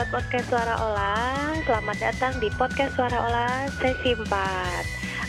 [0.00, 4.32] Sobat Podcast Suara Olah, selamat datang di Podcast Suara Olah sesi 4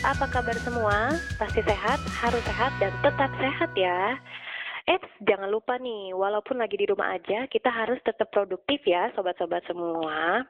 [0.00, 1.12] Apa kabar semua?
[1.36, 4.16] Pasti sehat, harus sehat, dan tetap sehat ya
[4.88, 9.60] Eits, jangan lupa nih, walaupun lagi di rumah aja, kita harus tetap produktif ya, sobat-sobat
[9.68, 10.40] semua.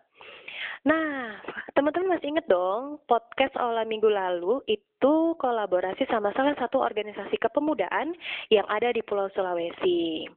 [0.87, 1.43] Nah,
[1.75, 8.15] teman-teman masih inget dong, podcast Olah minggu lalu itu kolaborasi sama salah satu organisasi kepemudaan
[8.55, 10.31] yang ada di Pulau Sulawesi.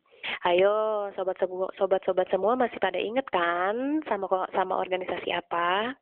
[0.46, 5.96] Ayo, sobat semua, sobat-sobat semua masih pada inget kan sama sama organisasi apa?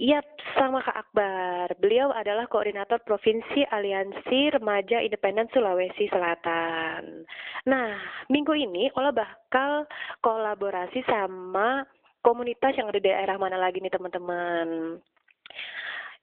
[0.00, 0.24] Yap,
[0.56, 1.68] sama Kak Akbar.
[1.76, 7.28] Beliau adalah koordinator Provinsi Aliansi Remaja Independen Sulawesi Selatan.
[7.68, 8.00] Nah,
[8.32, 9.84] minggu ini Ola bakal
[10.24, 11.84] kolaborasi sama
[12.24, 14.96] komunitas yang ada di daerah mana lagi nih teman-teman.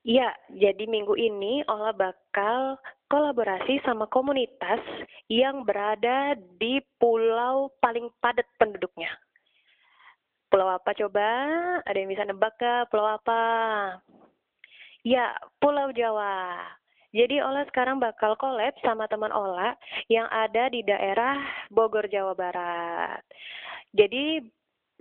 [0.10, 2.82] Ya, jadi minggu ini Ola bakal
[3.14, 4.82] kolaborasi sama komunitas
[5.30, 9.14] yang berada di pulau paling padat penduduknya.
[10.50, 11.30] Pulau apa coba?
[11.86, 13.42] Ada yang bisa nebak ke pulau apa?
[15.06, 16.58] Ya, Pulau Jawa.
[17.14, 19.78] Jadi Ola sekarang bakal collab sama teman Ola
[20.10, 21.38] yang ada di daerah
[21.70, 23.22] Bogor, Jawa Barat.
[23.94, 24.42] Jadi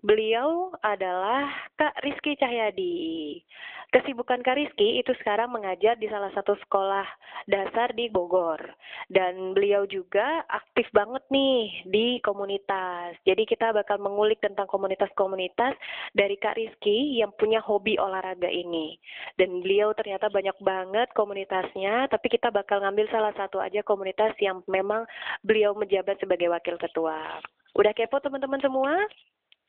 [0.02, 3.42] beliau adalah Kak Rizky Cahyadi.
[3.88, 7.08] Kesibukan Kak Rizky itu sekarang mengajar di salah satu sekolah
[7.48, 8.60] dasar di Bogor.
[9.08, 13.16] Dan beliau juga aktif banget nih di komunitas.
[13.24, 15.72] Jadi kita bakal mengulik tentang komunitas-komunitas
[16.12, 19.00] dari Kak Rizky yang punya hobi olahraga ini.
[19.40, 24.60] Dan beliau ternyata banyak banget komunitasnya, tapi kita bakal ngambil salah satu aja komunitas yang
[24.68, 25.08] memang
[25.40, 27.40] beliau menjabat sebagai wakil ketua.
[27.72, 29.00] Udah kepo teman-teman semua?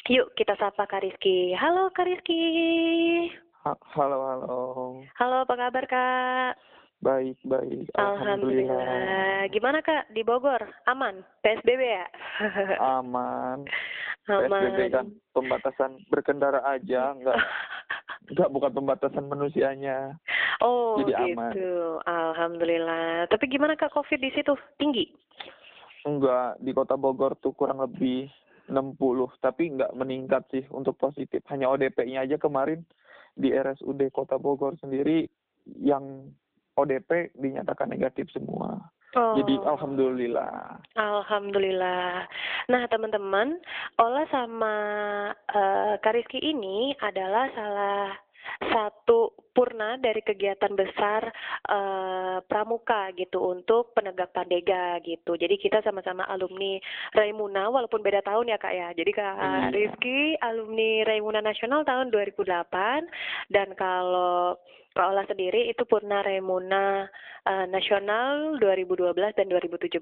[0.10, 1.54] Yuk kita sapa Kak Rizky.
[1.54, 2.42] Halo Kak Rizky.
[3.94, 4.62] Halo, halo.
[5.22, 6.58] Halo, apa kabar Kak?
[7.06, 7.86] Baik, baik.
[7.94, 8.74] Alhamdulillah.
[8.74, 9.54] Alhamdulillah.
[9.54, 10.66] Gimana Kak di Bogor?
[10.90, 11.22] Aman?
[11.46, 12.10] PSBB ya?
[12.98, 13.70] Aman.
[14.26, 14.50] Aman.
[14.50, 17.38] PSBB kan pembatasan berkendara aja, enggak
[18.34, 20.18] enggak bukan pembatasan manusianya.
[20.66, 21.38] Oh, Jadi gitu.
[21.38, 21.54] aman.
[22.10, 23.30] Alhamdulillah.
[23.30, 24.58] Tapi gimana Kak COVID di situ?
[24.82, 25.06] Tinggi?
[26.02, 28.26] Enggak, di Kota Bogor tuh kurang lebih
[28.70, 31.42] 60, tapi enggak meningkat sih untuk positif.
[31.50, 32.86] Hanya ODP-nya aja kemarin
[33.34, 35.26] di RSUD Kota Bogor sendiri
[35.82, 36.30] yang
[36.80, 38.80] ODP dinyatakan negatif semua.
[39.18, 39.34] Oh.
[39.42, 40.78] Jadi alhamdulillah.
[40.94, 42.30] Alhamdulillah.
[42.70, 43.58] Nah teman-teman,
[43.98, 44.76] Ola sama
[45.34, 48.14] uh, Kariski ini adalah salah
[48.70, 51.30] satu purna dari kegiatan besar
[51.68, 55.36] uh, pramuka gitu untuk penegak pandega gitu.
[55.36, 56.78] Jadi kita sama-sama alumni
[57.14, 58.90] Raimuna walaupun beda tahun ya Kak ya.
[58.94, 59.72] Jadi Kak Hmm.
[59.72, 63.08] Rizky alumni Raimuna Nasional tahun 2008
[63.50, 67.08] dan kalau Kak Ola sendiri itu purna Raimuna
[67.46, 70.02] uh, Nasional 2012 dan 2017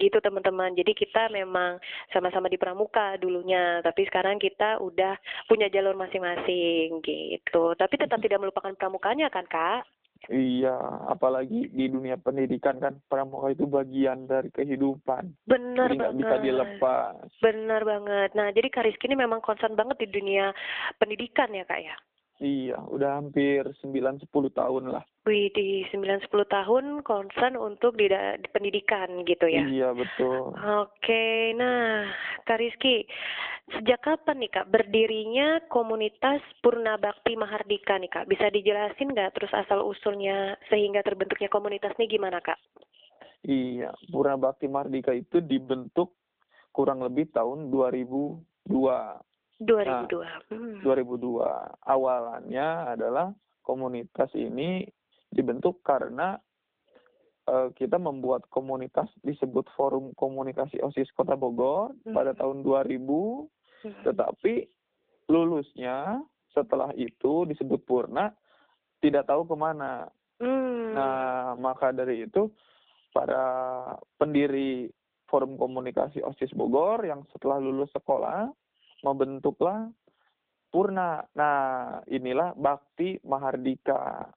[0.00, 0.72] gitu teman-teman.
[0.72, 1.78] Jadi kita memang
[2.10, 5.14] sama-sama di pramuka dulunya, tapi sekarang kita udah
[5.46, 7.76] punya jalur masing-masing gitu.
[7.76, 9.86] Tapi tetap tidak melupakan pramukanya kan kak?
[10.26, 10.74] Iya,
[11.06, 15.30] apalagi di dunia pendidikan kan pramuka itu bagian dari kehidupan.
[15.46, 16.18] Benar Jadi banget.
[16.18, 17.14] bisa dilepas.
[17.38, 18.30] Benar banget.
[18.34, 20.50] Nah jadi Kak Rizky ini memang concern banget di dunia
[20.98, 21.94] pendidikan ya kak ya?
[22.36, 25.00] Iya, udah hampir 9-10 tahun lah.
[25.24, 29.64] Wih di 9-10 tahun concern untuk di, di pendidikan gitu ya?
[29.64, 30.52] Iya, betul.
[30.84, 32.04] Oke, nah
[32.44, 33.08] Kak Rizky,
[33.72, 38.28] sejak kapan nih Kak berdirinya komunitas Purna Bakti Mahardika nih Kak?
[38.28, 42.60] Bisa dijelasin nggak terus asal usulnya sehingga terbentuknya komunitas nih gimana Kak?
[43.48, 46.12] Iya, Pura Bakti Mardika itu dibentuk
[46.68, 48.68] kurang lebih tahun 2002.
[49.60, 50.52] 2002.
[50.52, 50.80] Hmm.
[50.84, 51.44] 2002.
[51.86, 53.32] Awalannya adalah
[53.64, 54.84] komunitas ini
[55.28, 56.36] dibentuk karena
[57.46, 62.38] eh, kita membuat komunitas disebut Forum Komunikasi OSIS Kota Bogor pada Mhm.
[62.42, 63.46] tahun 2000,
[63.86, 64.02] Hmm.
[64.02, 64.66] tetapi
[65.30, 68.34] lulusnya setelah itu disebut Purna
[68.98, 70.10] tidak tahu ke mana.
[70.42, 70.90] Hmm.
[70.90, 72.50] Nah, maka dari itu
[73.14, 73.46] para
[74.18, 74.90] pendiri
[75.30, 78.50] Forum Komunikasi OSIS Bogor yang setelah lulus sekolah
[79.02, 79.90] membentuklah
[80.70, 81.24] Purna.
[81.32, 84.28] Nah, inilah Bakti Mahardika.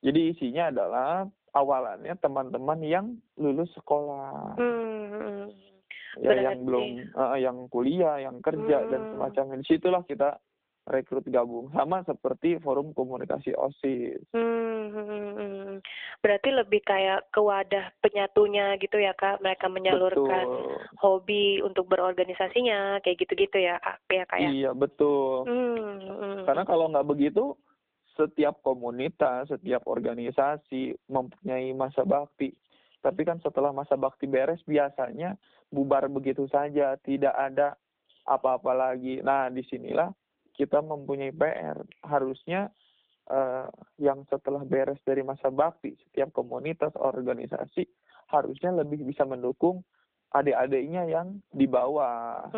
[0.00, 3.06] Jadi isinya adalah awalannya teman-teman yang
[3.36, 4.56] lulus sekolah.
[4.56, 5.50] Hmm.
[6.18, 9.10] Ya Berarti- yang belum eh, yang kuliah, yang kerja dan Hmm.
[9.14, 9.62] semacamnya.
[9.62, 10.40] Di situlah kita
[10.90, 14.26] rekrut gabung sama seperti Forum Komunikasi OSIS.
[14.34, 15.78] Hmm.
[16.20, 19.40] Berarti lebih kayak ke wadah penyatunya gitu ya kak?
[19.40, 20.76] Mereka menyalurkan Betul.
[21.00, 23.96] hobi untuk berorganisasinya kayak gitu-gitu ya kak?
[24.10, 24.50] Ya kak ya?
[24.50, 25.46] Iya, betul.
[25.46, 26.38] Hmm, hmm.
[26.44, 27.54] Karena kalau nggak begitu,
[28.18, 32.52] setiap komunitas, setiap organisasi mempunyai masa bakti.
[33.00, 35.40] Tapi kan setelah masa bakti beres, biasanya
[35.72, 37.72] bubar begitu saja, tidak ada
[38.28, 39.24] apa-apa lagi.
[39.24, 40.12] Nah, di sinilah
[40.60, 41.80] kita mempunyai PR.
[42.04, 42.68] Harusnya
[43.32, 47.88] uh, yang setelah beres dari masa bakti, setiap komunitas, organisasi
[48.28, 49.80] harusnya lebih bisa mendukung
[50.36, 52.52] adik-adiknya yang di bawah.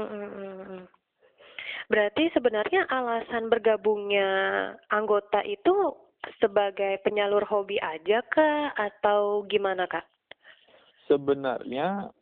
[1.88, 4.28] Berarti sebenarnya alasan bergabungnya
[4.93, 5.94] anggota itu
[6.38, 10.04] sebagai penyalur hobi aja kah atau gimana kak?
[11.08, 12.12] Sebenarnya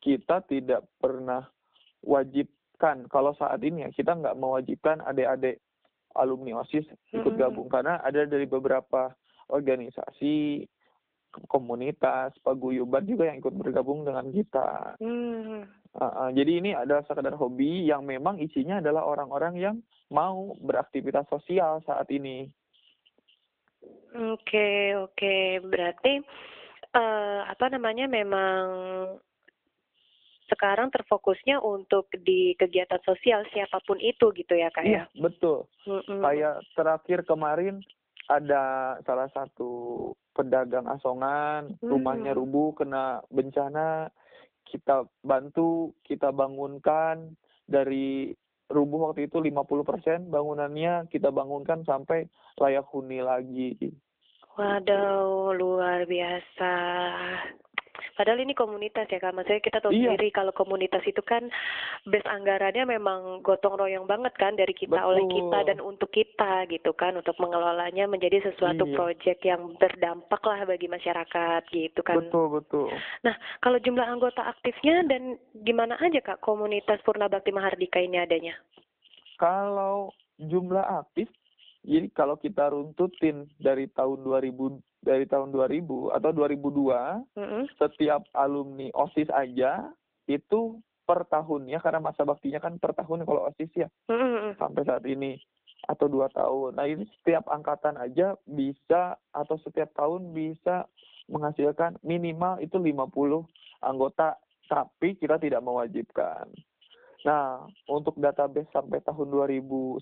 [0.00, 1.44] kita tidak pernah
[2.80, 5.60] wajibkan kalau saat ini ya kita nggak mewajibkan adik-adik
[6.16, 9.12] alumni osis ikut gabung karena ada dari beberapa
[9.52, 10.64] organisasi
[11.46, 14.98] komunitas paguyuban juga yang ikut bergabung dengan kita.
[14.98, 15.62] Hmm.
[15.94, 19.76] Uh, uh, jadi ini adalah sekedar hobi yang memang isinya adalah orang-orang yang
[20.10, 22.50] mau beraktivitas sosial saat ini.
[24.10, 25.46] Oke okay, oke okay.
[25.62, 26.18] berarti
[26.98, 28.62] uh, apa namanya memang
[30.50, 34.90] sekarang terfokusnya untuk di kegiatan sosial siapa pun itu gitu ya kak ya?
[34.90, 35.70] Iya betul.
[35.86, 36.20] Mm-mm.
[36.20, 37.78] Kayak terakhir kemarin
[38.26, 39.70] ada salah satu
[40.34, 41.86] pedagang asongan mm.
[41.86, 44.10] rumahnya rubuh kena bencana
[44.70, 47.34] kita bantu kita bangunkan
[47.66, 48.30] dari
[48.70, 53.74] rubuh waktu itu 50% bangunannya kita bangunkan sampai layak huni lagi.
[54.54, 56.74] Waduh, luar biasa.
[58.14, 60.12] Padahal ini komunitas ya kak, maksudnya kita tahu iya.
[60.12, 61.48] sendiri kalau komunitas itu kan
[62.06, 65.08] base anggarannya memang gotong royong banget kan dari kita Betul.
[65.10, 68.94] oleh kita dan untuk kita gitu kan untuk mengelolanya menjadi sesuatu iya.
[68.94, 72.20] proyek yang berdampak lah bagi masyarakat gitu kan.
[72.20, 72.88] Betul betul.
[73.26, 73.34] Nah
[73.64, 78.54] kalau jumlah anggota aktifnya dan gimana aja kak komunitas Purna Bakti Mahardika ini adanya?
[79.40, 81.28] Kalau jumlah aktif
[81.80, 87.64] jadi kalau kita runtutin dari tahun 2000 dari tahun 2000 atau 2002 mm -hmm.
[87.80, 89.88] setiap alumni OSIS aja
[90.28, 94.50] itu per tahunnya karena masa baktinya kan per tahun kalau OSIS ya mm -hmm.
[94.60, 95.40] sampai saat ini
[95.88, 96.76] atau dua tahun.
[96.76, 100.84] Nah ini setiap angkatan aja bisa atau setiap tahun bisa
[101.32, 103.08] menghasilkan minimal itu 50
[103.80, 104.36] anggota
[104.68, 106.46] tapi kita tidak mewajibkan.
[107.20, 110.00] Nah, untuk database sampai tahun 2019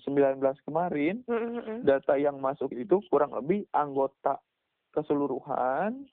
[0.63, 1.77] kemarin, mm -hmm.
[1.83, 4.39] data yang masuk itu kurang lebih anggota
[4.93, 6.07] keseluruhan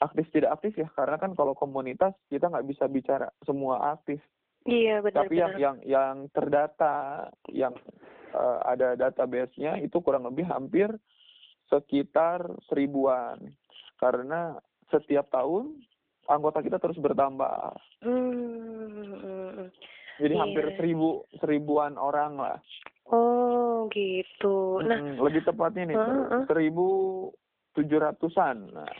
[0.00, 4.20] aktif tidak aktif ya karena kan kalau komunitas kita nggak bisa bicara semua aktif.
[4.66, 7.72] Iya benar tapi yang yang yang terdata yang
[8.34, 10.90] uh, ada database-nya itu kurang lebih hampir
[11.70, 13.40] sekitar seribuan.
[13.96, 14.58] Karena
[14.92, 15.80] setiap tahun
[16.28, 17.78] anggota kita terus bertambah.
[18.04, 19.70] Hmm.
[20.16, 20.42] jadi iya.
[20.48, 22.58] hampir seribu seribuan orang lah.
[23.12, 24.80] Oh gitu.
[24.82, 25.96] Nah hmm, lebih tepatnya nih
[26.48, 26.88] seribu
[27.76, 28.72] tujuh ratusan.
[28.72, 28.90] Nah.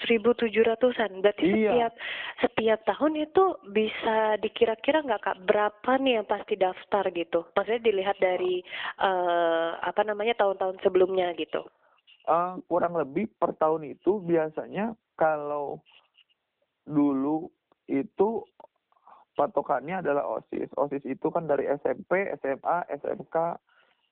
[0.00, 1.20] Seribu tujuh ratusan.
[1.20, 1.72] Berarti iya.
[1.72, 1.92] setiap
[2.40, 3.44] setiap tahun itu
[3.74, 7.44] bisa dikira-kira nggak kak berapa nih yang pasti daftar gitu?
[7.52, 8.64] Maksudnya dilihat dari
[9.02, 11.66] uh, apa namanya tahun-tahun sebelumnya gitu?
[12.24, 15.82] Uh, kurang lebih per tahun itu biasanya kalau
[16.88, 17.50] dulu
[17.90, 18.44] itu
[19.36, 20.70] patokannya adalah OSIS.
[20.76, 23.36] OSIS itu kan dari SMP, SMA, SMK,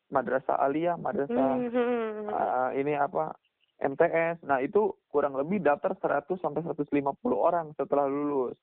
[0.09, 2.29] madrasah aliyah, madrasah mm -hmm.
[2.33, 3.37] uh, ini apa
[3.79, 4.43] MTS.
[4.45, 6.93] Nah, itu kurang lebih daftar 100 sampai 150
[7.35, 8.59] orang setelah lulus.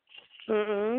[0.45, 0.97] Mm-hmm.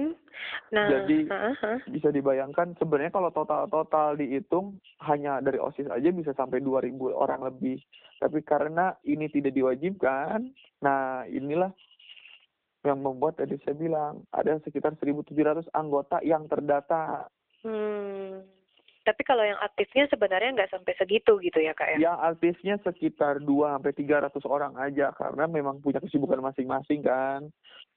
[0.75, 1.79] Nah, jadi uh-huh.
[1.95, 7.79] bisa dibayangkan sebenarnya kalau total-total dihitung hanya dari OSIS aja bisa sampai 2000 orang lebih.
[8.19, 10.51] Tapi karena ini tidak diwajibkan,
[10.83, 11.71] nah inilah
[12.83, 17.31] yang membuat tadi saya bilang ada sekitar 1.700 anggota yang terdata.
[17.63, 18.56] Hmm.
[19.07, 22.11] Tapi kalau yang aktifnya sebenarnya nggak sampai segitu gitu ya kak ya?
[22.11, 27.47] Yang aktifnya sekitar 2 sampai 300 orang aja karena memang punya kesibukan masing-masing kan.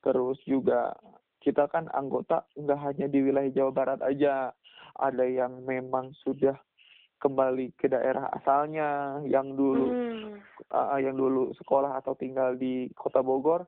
[0.06, 0.94] Terus juga
[1.42, 4.54] kita kan anggota nggak hanya di wilayah Jawa Barat aja,
[5.02, 6.54] ada yang memang sudah
[7.20, 10.38] kembali ke daerah asalnya, yang dulu hmm.
[10.72, 13.66] uh, yang dulu sekolah atau tinggal di Kota Bogor,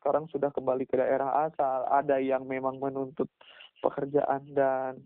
[0.00, 1.86] sekarang sudah kembali ke daerah asal.
[1.86, 3.28] Ada yang memang menuntut
[3.80, 5.00] pekerjaan dan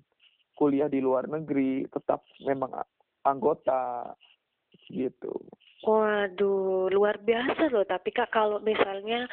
[0.54, 2.70] kuliah di luar negeri tetap memang
[3.26, 4.14] anggota
[4.90, 5.32] gitu.
[5.84, 7.84] Waduh, luar biasa loh.
[7.84, 9.28] Tapi kak, kalau misalnya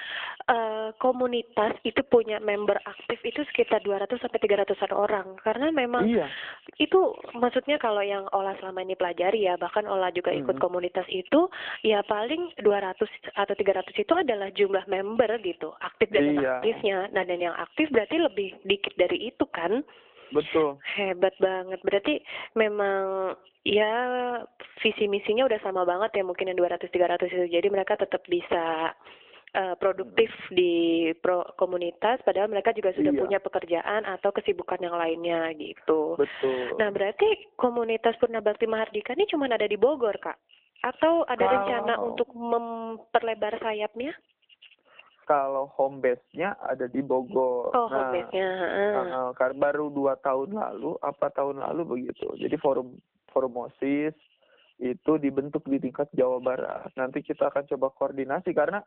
[0.51, 6.27] uh, komunitas itu punya member aktif itu sekitar 200 sampai 300an orang, karena memang iya.
[6.75, 10.63] itu maksudnya kalau yang olah selama ini pelajari ya, bahkan olah juga ikut hmm.
[10.63, 11.47] komunitas itu,
[11.87, 12.99] ya paling 200
[13.39, 16.59] atau 300 itu adalah jumlah member gitu, aktif dan iya.
[16.59, 16.97] aktifnya.
[17.15, 19.87] Nah dan yang aktif berarti lebih dikit dari itu kan?
[20.31, 20.79] Betul.
[20.95, 21.79] Hebat banget.
[21.83, 22.19] Berarti
[22.55, 23.93] memang ya
[24.81, 27.47] visi misinya udah sama banget ya mungkin yang 200 300 itu.
[27.51, 28.95] Jadi mereka tetap bisa
[29.53, 33.21] uh, produktif di pro komunitas padahal mereka juga sudah Iya.
[33.21, 36.15] punya pekerjaan atau kesibukan yang lainnya gitu.
[36.15, 40.39] betul Nah, berarti komunitas Purna Bakti Mahardika ini cuma ada di Bogor, Kak?
[40.81, 44.15] Atau ada Kalau- rencana untuk memperlebar sayapnya?
[45.25, 47.71] Kalau home base-nya ada di Bogor.
[47.73, 48.47] Oh, nah home base-nya.
[49.31, 52.27] uh, baru dua tahun lalu apa tahun lalu begitu.
[52.37, 52.97] Jadi forum
[53.31, 54.13] forum osis
[54.81, 56.89] itu dibentuk di tingkat Jawa Barat.
[56.97, 58.81] Nanti kita akan coba koordinasi karena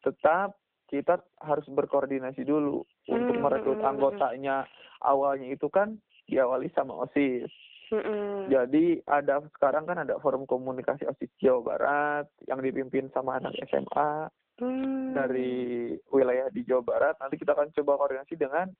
[0.00, 0.56] tetap
[0.88, 4.56] kita harus berkoordinasi dulu untuk Hmm, merekrut hmm, hmm, anggotanya.
[5.04, 7.52] Awalnya itu kan diawali sama osis.
[7.92, 8.48] Mm-mm.
[8.48, 14.32] Jadi ada sekarang kan ada forum komunikasi OSIS Jawa Barat yang dipimpin sama anak SMA
[14.54, 17.14] Dari wilayah di Jawa Barat.
[17.18, 18.70] Nanti kita akan coba koordinasi dengan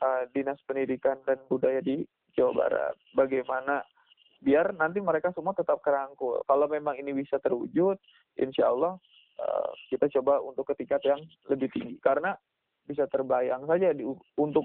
[0.00, 2.00] uh, Dinas Pendidikan dan Budaya di
[2.32, 2.94] Jawa Barat.
[3.12, 3.84] Bagaimana
[4.40, 6.40] biar nanti mereka semua tetap kerangkul.
[6.48, 8.00] Kalau memang ini bisa terwujud,
[8.40, 8.96] insya Allah
[9.36, 11.20] uh, kita coba untuk ke tingkat yang
[11.52, 12.00] lebih tinggi.
[12.00, 12.32] Karena
[12.88, 14.08] bisa terbayang saja di,
[14.40, 14.64] untuk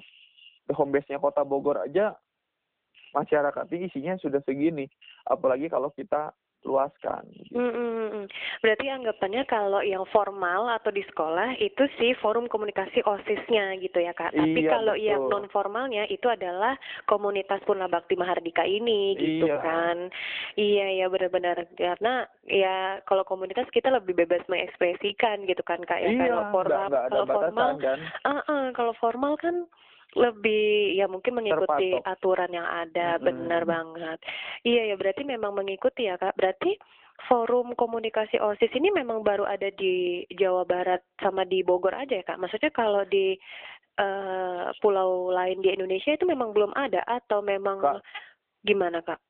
[0.72, 2.16] home base-nya Kota Bogor aja
[3.14, 4.88] masyarakat ini isinya sudah segini.
[5.28, 7.24] Apalagi kalau kita luaskan.
[7.32, 7.60] gitu.
[7.60, 8.26] Mm, mm, mm.
[8.64, 14.16] Berarti anggapannya kalau yang formal atau di sekolah itu sih forum komunikasi OSIS-nya gitu ya
[14.16, 14.32] Kak.
[14.34, 15.32] Tapi Iya, kalau yang betul.
[15.32, 19.60] non formalnya itu adalah komunitas Purna Bakti Mahardika ini gitu Iya.
[19.60, 19.98] kan.
[20.56, 26.10] Iya ya benar-benar karena ya kalau komunitas kita lebih bebas mengekspresikan gitu kan Kak ya.
[26.10, 28.00] iya, kalau formal ada kalau formal batasan kan.
[28.24, 29.68] Ah, ah, kalau formal kan
[30.14, 32.06] lebih ya mungkin mengikuti Terpatok.
[32.06, 33.26] aturan yang ada, Mm-mm.
[33.26, 34.18] benar banget.
[34.62, 36.38] Iya ya berarti memang mengikuti ya Kak.
[36.38, 36.78] Berarti
[37.30, 42.26] forum komunikasi OSIS ini memang baru ada di Jawa Barat sama di Bogor aja ya
[42.26, 42.40] Kak.
[42.42, 43.38] Maksudnya kalau di
[43.98, 48.02] eh, pulau lain di Indonesia itu memang belum ada atau memang Kak.
[48.66, 49.22] gimana Kak?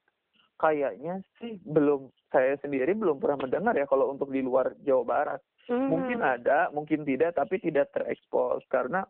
[0.59, 5.41] Kayaknya sih belum saya sendiri belum pernah mendengar ya kalau untuk di luar Jawa Barat.
[5.63, 5.87] Hmm.
[5.87, 9.07] Mungkin ada, mungkin tidak, tapi tidak terekspos karena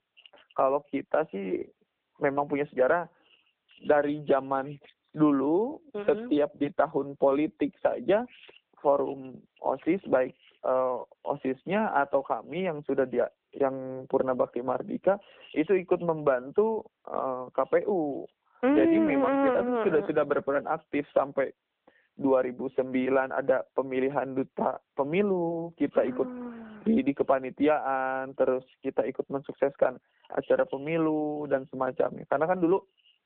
[0.53, 1.65] kalau kita sih
[2.21, 3.09] memang punya sejarah
[3.83, 4.77] dari zaman
[5.13, 6.05] dulu Mhm.
[6.05, 8.25] setiap di tahun politik saja
[8.81, 10.33] forum OSIS baik
[10.63, 15.19] eh, OSISnya atau kami yang sudah dia yang Purna Bakti Mardika
[15.53, 18.23] itu ikut membantu eh, KPU.
[18.63, 21.51] Jadi Hmm, memang kita tuh sudah sudah berperan aktif sampai
[22.17, 22.93] 2009
[23.33, 26.83] ada pemilihan duta pemilu, kita ikut Hmm.
[26.85, 29.97] di, di kepanitiaan, terus kita ikut mensukseskan
[30.29, 32.27] acara pemilu dan semacamnya.
[32.29, 32.83] Karena kan dulu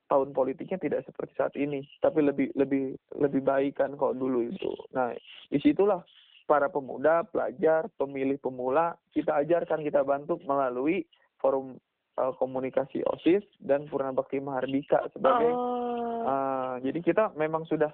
[0.07, 4.71] tahun politiknya tidak seperti saat ini, tapi lebih lebih lebih baik kan kalau dulu itu.
[4.95, 5.11] Nah,
[5.51, 5.99] di situlah
[6.47, 11.03] para pemuda, pelajar, pemilih pemula kita ajarkan, kita bantu melalui
[11.43, 11.75] forum
[12.15, 16.23] eh, komunikasi OSIS dan Purna Bakti Mahardika sebagai Oh.
[16.23, 17.91] eh, jadi kita memang sudah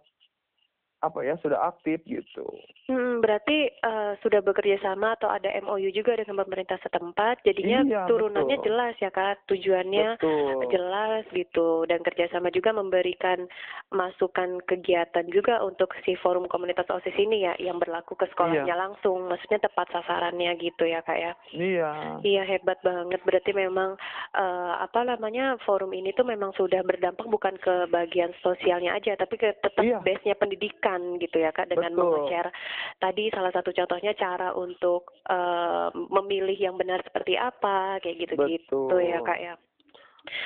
[1.03, 2.47] apa ya sudah aktif gitu.
[2.87, 8.01] Hmm, berarti eh, sudah bekerja sama atau ada MOU juga dengan pemerintah setempat, jadinya Iya,
[8.07, 8.67] turunannya betul.
[8.71, 10.71] jelas ya kak, tujuannya Betul.
[10.71, 13.43] jelas gitu dan kerjasama juga memberikan
[13.91, 18.79] masukan kegiatan juga untuk si forum komunitas osis ini ya yang berlaku ke sekolahnya Iya.
[18.79, 21.33] langsung, maksudnya tepat sasarannya gitu ya kak ya.
[21.51, 21.91] Iya.
[22.21, 23.19] Iya hebat banget.
[23.23, 23.99] Berarti memang
[24.33, 29.35] eh, apa namanya forum ini tuh memang sudah berdampak bukan ke bagian sosialnya aja, tapi
[29.35, 29.99] ke tetap Iya.
[29.99, 32.03] base-nya pendidikan gitu ya kak dengan Betul.
[32.09, 32.49] menge-share
[32.97, 39.05] tadi salah satu contohnya cara untuk eh, memilih yang benar seperti apa kayak gitu-gitu Betul.
[39.05, 39.53] ya kak ya.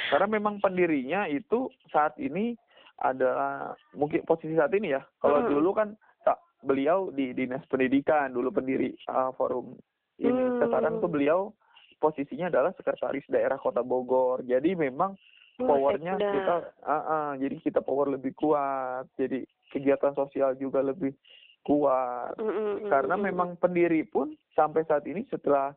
[0.09, 2.57] Karena memang pendirinya itu saat ini
[2.97, 5.05] adalah mungkin posisi saat ini ya.
[5.21, 5.53] Kalau Hmm.
[5.53, 5.93] dulu kan
[6.25, 9.77] sa- beliau di dinas pendidikan dulu pendiri uh, forum
[10.17, 10.33] ini.
[10.33, 10.57] Hmm.
[10.65, 11.53] Sekarang tuh beliau
[12.01, 14.41] posisinya adalah sekretaris daerah Kota Bogor.
[14.45, 15.13] Jadi memang
[15.57, 19.09] powernya kita, ah, ah, jadi kita power lebih kuat.
[19.17, 21.15] Jadi kegiatan sosial juga lebih
[21.63, 22.35] kuat.
[22.39, 25.75] Mm, mm, mm, Karena memang pendiri pun sampai saat ini setelah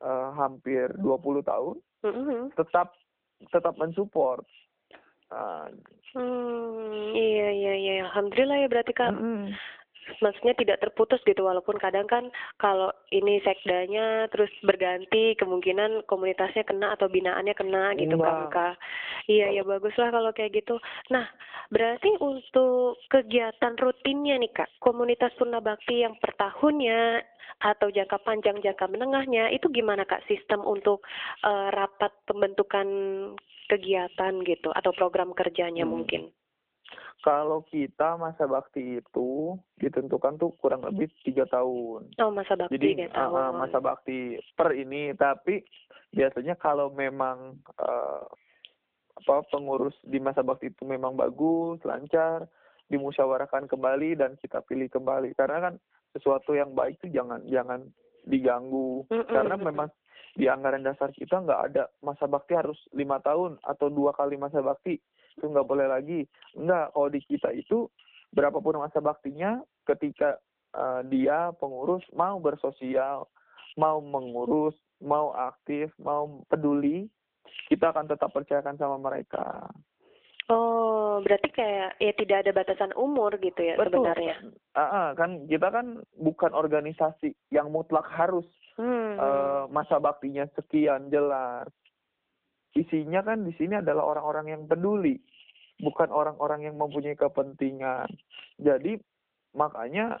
[0.00, 2.44] uh, hampir 20 tahun mm, mm, mm.
[2.56, 2.96] tetap
[3.52, 4.42] tetap mensupport.
[5.26, 5.68] Uh,
[6.16, 9.52] Hmm, iya iya iya alhamdulillah ya berarti kak mm-mm.
[10.22, 16.94] Maksudnya tidak terputus gitu walaupun kadang kan kalau ini sekdanya terus berganti kemungkinan komunitasnya kena
[16.94, 18.50] atau binaannya kena gitu Enggak.
[18.52, 18.74] kak
[19.26, 20.78] iya ya bagus lah kalau kayak gitu
[21.10, 21.26] nah
[21.68, 27.22] berarti untuk kegiatan rutinnya nih kak komunitas Purna Bakti yang per tahunnya
[27.56, 31.02] atau jangka panjang jangka menengahnya itu gimana kak sistem untuk
[31.42, 32.86] eh, rapat pembentukan
[33.66, 35.92] kegiatan gitu atau program kerjanya Hmm.
[35.98, 36.22] mungkin
[37.24, 42.06] Kalau kita masa bakti itu ditentukan tuh kurang lebih tiga tahun.
[42.22, 45.66] oh masa bakti Jadi tiga uh, tahun masa bakti per ini, tapi
[46.14, 48.24] biasanya kalau memang uh,
[49.16, 52.46] apa pengurus di masa bakti itu memang bagus, lancar,
[52.86, 55.34] dimusyawarahkan kembali dan kita pilih kembali.
[55.34, 55.74] Karena kan
[56.14, 57.84] sesuatu yang baik itu jangan jangan
[58.26, 59.30] diganggu Mm-mm.
[59.30, 59.88] karena memang
[60.36, 64.60] di anggaran dasar kita nggak ada masa bakti harus lima tahun atau dua kali masa
[64.60, 65.00] bakti
[65.36, 66.24] itu nggak boleh lagi
[66.56, 67.86] nggak kalau di kita itu
[68.32, 70.40] berapapun masa baktinya ketika
[70.74, 73.28] eh, dia pengurus mau bersosial
[73.76, 74.74] mau mengurus
[75.04, 77.06] mau aktif mau peduli
[77.68, 79.68] kita akan tetap percayakan sama mereka
[80.46, 84.54] Oh, berarti kayak ya tidak ada batasan umur gitu ya betul sebenarnya.
[84.78, 89.16] Ah, ah, kan kita kan bukan organisasi yang mutlak harus Hmm.
[89.16, 91.66] eh, masa baktinya sekian jelas.
[92.76, 95.16] Isinya kan di sini adalah orang-orang yang peduli,
[95.80, 98.04] bukan orang-orang yang mempunyai kepentingan.
[98.60, 99.00] Jadi
[99.56, 100.20] makanya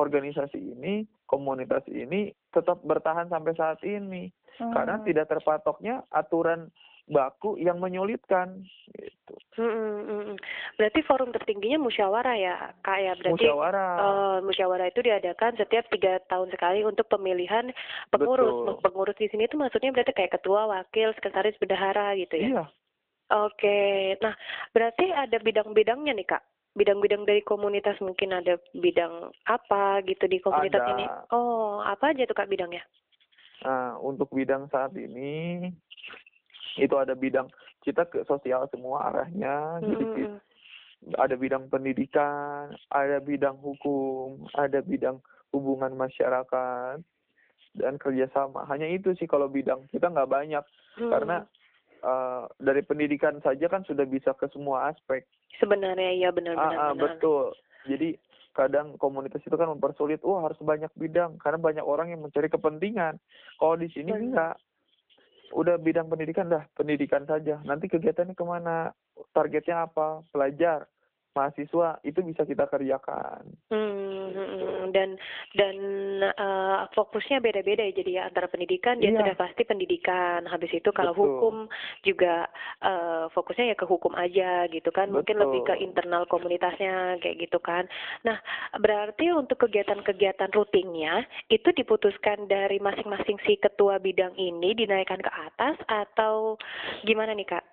[0.00, 5.04] organisasi ini, komunitas ini tetap bertahan sampai saat ini karena Hmm.
[5.08, 6.68] tidak terpatoknya aturan
[7.10, 8.62] baku yang menyulitkan
[8.94, 9.34] gitu.
[9.58, 10.36] Hmm, hmm, hmm.
[10.78, 13.12] Berarti forum tertingginya musyawarah ya, Kak ya.
[13.18, 13.92] Berarti Musyawarah.
[13.98, 17.74] eh, musyawarah itu diadakan setiap tiga tahun sekali untuk pemilihan
[18.14, 18.78] pengurus.
[18.78, 18.80] Betul.
[18.86, 22.48] Pengurus di sini itu maksudnya berarti kayak ketua, wakil, sekretaris, bendahara gitu ya.
[22.48, 22.64] Iya.
[23.32, 24.36] Oke, nah
[24.76, 26.44] berarti ada bidang-bidangnya nih Kak.
[26.76, 30.92] Bidang-bidang dari komunitas mungkin ada bidang apa gitu di komunitas Ada.
[30.96, 31.04] ini?
[31.32, 32.84] Oh, apa aja tuh Kak bidangnya?
[33.64, 35.68] Nah, untuk bidang saat ini
[36.78, 37.48] itu ada bidang
[37.82, 39.82] kita ke sosial semua arahnya.
[39.82, 40.32] Jadi Hmm, ki-
[41.18, 45.18] ada bidang pendidikan, ada bidang hukum, ada bidang
[45.50, 47.02] hubungan masyarakat
[47.74, 48.62] dan kerjasama.
[48.70, 50.64] Hanya itu sih kalau bidang kita nggak banyak
[51.02, 51.10] hmm.
[51.10, 51.36] karena
[52.02, 55.26] eh, dari pendidikan saja kan sudah bisa ke semua aspek.
[55.60, 56.74] sebenarnya iya benar-benar.
[56.74, 57.52] Ah, ah, betul.
[57.86, 58.16] Jadi
[58.56, 63.20] kadang komunitas itu kan mempersulit, wah harus banyak bidang karena banyak orang yang mencari kepentingan.
[63.60, 64.56] Kalau di sini enggak.
[65.52, 67.60] Udah bidang pendidikan dah, pendidikan saja.
[67.68, 68.90] Nanti kegiatannya ke mana?
[69.36, 70.24] Targetnya apa?
[70.32, 70.88] Pelajar,
[71.32, 73.48] mahasiswa, itu bisa kita kerjakan.
[73.72, 75.16] Hmm, dan
[75.56, 75.76] dan
[76.26, 79.20] eh, fokusnya beda-beda ya jadi ya antara pendidikan dia Iya.
[79.24, 81.24] sudah pasti pendidikan habis itu kalau Betul.
[81.24, 81.56] hukum
[82.04, 82.48] juga
[82.84, 85.84] eh, fokusnya ya ke hukum aja gitu kan mungkin lebih ke Betul.
[85.84, 87.88] internal komunitasnya kayak gitu kan
[88.24, 88.40] nah
[88.76, 95.76] berarti untuk kegiatan-kegiatan rutinnya itu diputuskan dari masing-masing si ketua bidang ini dinaikkan ke atas
[95.88, 96.56] atau
[97.04, 97.71] gimana nih kak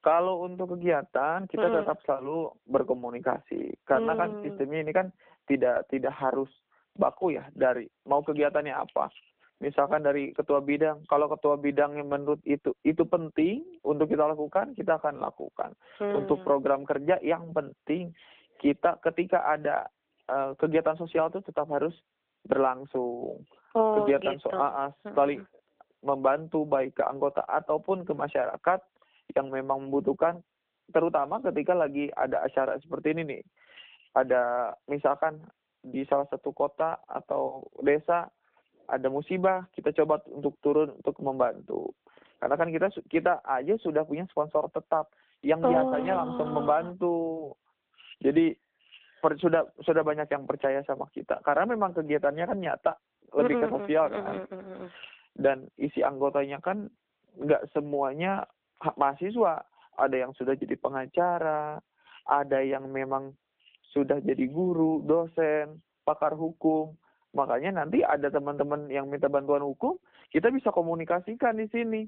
[0.00, 1.82] Kalau untuk kegiatan kita Mm-mm.
[1.82, 4.40] tetap selalu berkomunikasi karena kan Hmm.
[4.40, 5.10] sistemnya ini kan
[5.46, 6.48] tidak tidak harus
[6.94, 9.10] baku ya dari mau kegiatannya apa.
[9.56, 14.76] Misalkan dari ketua bidang, kalau ketua bidang yang menurut itu itu penting untuk kita lakukan,
[14.76, 15.72] kita akan lakukan.
[15.98, 16.46] Untuk Hmm.
[16.46, 18.12] program kerja yang penting
[18.58, 19.88] kita ketika ada
[20.26, 21.94] eh, kegiatan sosial itu tetap harus
[22.44, 23.42] berlangsung.
[23.76, 25.14] oh kegiatan gitu soal Hmm.
[25.14, 25.40] saling
[26.00, 28.80] membantu baik ke anggota ataupun ke masyarakat
[29.36, 30.40] yang memang membutuhkan
[30.90, 33.42] terutama ketika lagi ada acara seperti ini nih.
[34.16, 35.44] Ada misalkan
[35.84, 38.32] di salah satu kota atau desa
[38.88, 41.92] ada musibah kita coba untuk turun untuk membantu.
[42.40, 45.12] Karena kan kita kita aja sudah punya sponsor tetap
[45.44, 46.56] yang biasanya langsung Oh.
[46.56, 47.16] membantu.
[48.24, 48.56] Jadi
[49.20, 51.44] per- sudah sudah banyak yang percaya sama kita.
[51.44, 52.92] Karena memang kegiatannya kan nyata
[53.36, 54.48] lebih ke sosial kan.
[55.36, 56.88] Dan isi anggotanya kan
[57.36, 58.48] nggak semuanya
[58.96, 59.64] mahasiswa.
[59.96, 61.80] Ada yang sudah jadi pengacara
[62.26, 63.32] ada yang memang
[63.94, 66.92] sudah jadi guru dosen pakar hukum.
[67.32, 69.96] Makanya nanti ada teman-teman yang minta bantuan hukum
[70.34, 72.02] kita bisa komunikasikan di sini.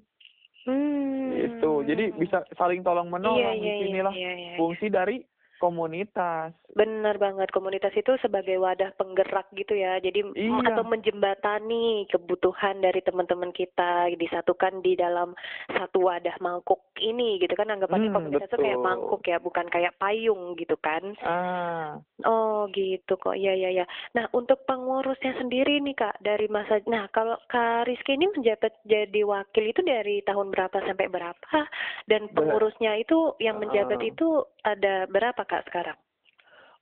[0.69, 1.33] Hmm.
[1.33, 4.53] itu jadi bisa saling tolong menolong Iya, iya, di iya, sinilah iya, iya.
[4.61, 5.17] fungsi dari
[5.59, 9.99] komunitas Benar banget, komunitas itu sebagai wadah penggerak gitu ya.
[9.99, 10.71] Jadi Iya.
[10.71, 15.35] atau menjembatani kebutuhan dari teman-teman kita disatukan di dalam
[15.67, 18.87] satu wadah mangkuk ini gitu kan anggapannya Hmm, komunitas itu kayak betul.
[18.87, 21.03] mangkuk ya, bukan kayak payung gitu kan.
[21.25, 23.87] ah Oh gitu kok, iya iya iya.
[24.13, 29.23] Nah untuk pengurusnya sendiri nih kak dari masa, nah kalau Kak Rizky ini menjabat jadi
[29.23, 31.59] wakil itu dari tahun berapa sampai berapa?
[32.07, 34.05] Dan pengurusnya itu yang menjabat Ah.
[34.05, 34.29] itu
[34.63, 35.99] ada berapa kak sekarang?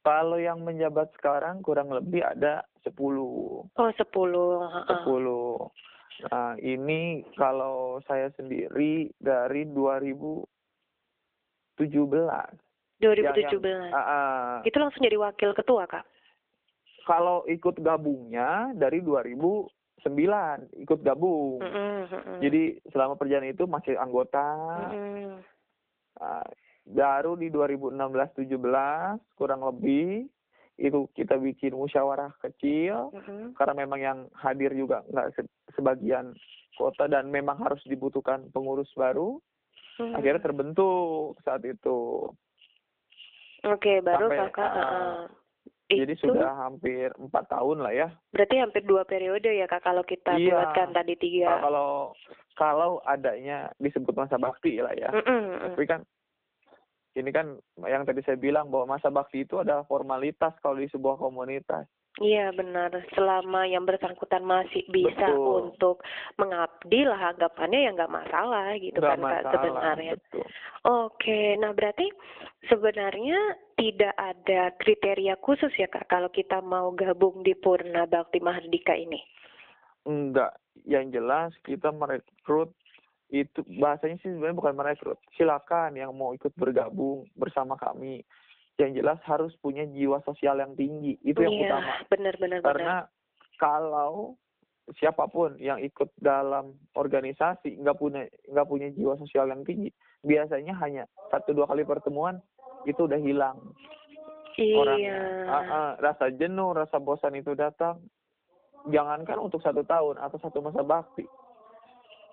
[0.07, 2.95] kalau yang menjabat sekarang kurang lebih ada 10
[3.67, 4.63] Oh sepuluh.
[4.87, 5.03] heeh.
[5.03, 6.31] 10.
[6.31, 10.47] Nah, ini kalau saya sendiri dari 2017.
[13.03, 13.91] 2017.
[13.91, 14.51] Ah, ah.
[14.63, 16.07] Itu langsung jadi wakil ketua kak?
[17.07, 19.71] kalau ikut gabungnya dari 2009
[20.83, 21.63] ikut gabung.
[21.63, 22.39] Mm-mm, mm-mm.
[22.43, 24.45] Jadi selama perjalanan itu masih anggota.
[24.91, 25.39] Mm-mm.
[26.19, 26.43] Ah,
[26.87, 28.47] baru di 2016-17
[29.35, 30.31] kurang lebih
[30.77, 33.57] itu kita bikin musyawarah kecil Mm-mm.
[33.57, 36.37] karena memang yang hadir juga nggak se- sebagian
[36.75, 39.41] kota dan memang harus dibutuhkan pengurus baru
[39.99, 40.15] Mm-mm.
[40.15, 42.31] akhirnya terbentuk saat itu
[43.65, 44.71] Oke baru sampai, kakak.
[44.71, 45.19] heeh.
[45.87, 48.09] Jadi Itu sudah hampir empat tahun lah ya.
[48.31, 50.55] berarti hampir dua periode ya kak kalau kita Iya.
[50.55, 51.59] buatkan tadi tiga.
[51.59, 52.15] Kalau
[52.55, 55.11] kalau adanya disebut masa bakti lah ya.
[55.11, 55.73] Mm.
[55.73, 56.03] Tapi kan
[57.17, 57.57] ini kan
[57.89, 61.89] yang tadi saya bilang bahwa masa bakti itu adalah formalitas kalau di sebuah komunitas.
[62.17, 62.97] Iya benar.
[63.13, 65.69] Selama yang bersangkutan masih bisa Betul.
[65.69, 65.97] untuk
[66.41, 70.13] mengabdi lah anggapannya ya nggak masalah gitu Nggak kan kak masalah, sebenarnya.
[70.17, 70.45] betul.
[70.87, 72.07] Oke, nah berarti
[72.73, 73.39] sebenarnya
[73.77, 79.21] tidak ada kriteria khusus ya kak kalau kita mau gabung di Purna Bakti Mahardika ini.
[80.09, 80.57] Enggak,
[80.89, 82.73] yang jelas kita merekrut
[83.31, 85.19] itu bahasanya sih sebenarnya bukan merekrut.
[85.35, 88.23] Silakan yang mau ikut bergabung bersama kami.
[88.77, 91.17] Yang jelas harus punya jiwa sosial yang tinggi.
[91.25, 91.93] Itu yang iya, utama.
[92.13, 92.97] benar-benar Karena
[93.57, 94.37] kalau
[95.01, 99.91] siapa pun yang ikut dalam organisasi nggak punya nggak punya jiwa sosial yang tinggi,
[100.23, 102.39] biasanya hanya satu dua kali pertemuan
[102.87, 103.59] itu udah hilang
[104.57, 104.77] Iya.
[104.81, 105.17] orangnya.
[105.47, 108.01] Ah, ah, rasa jenuh, rasa bosan itu datang.
[108.89, 111.27] Jangankan untuk satu tahun atau satu masa bakti.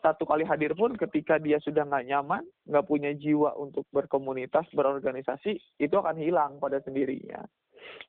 [0.04, 5.56] Satu kali hadir pun ketika dia sudah nggak nyaman, nggak punya jiwa untuk berkomunitas, berorganisasi,
[5.80, 7.40] itu akan hilang pada sendirinya.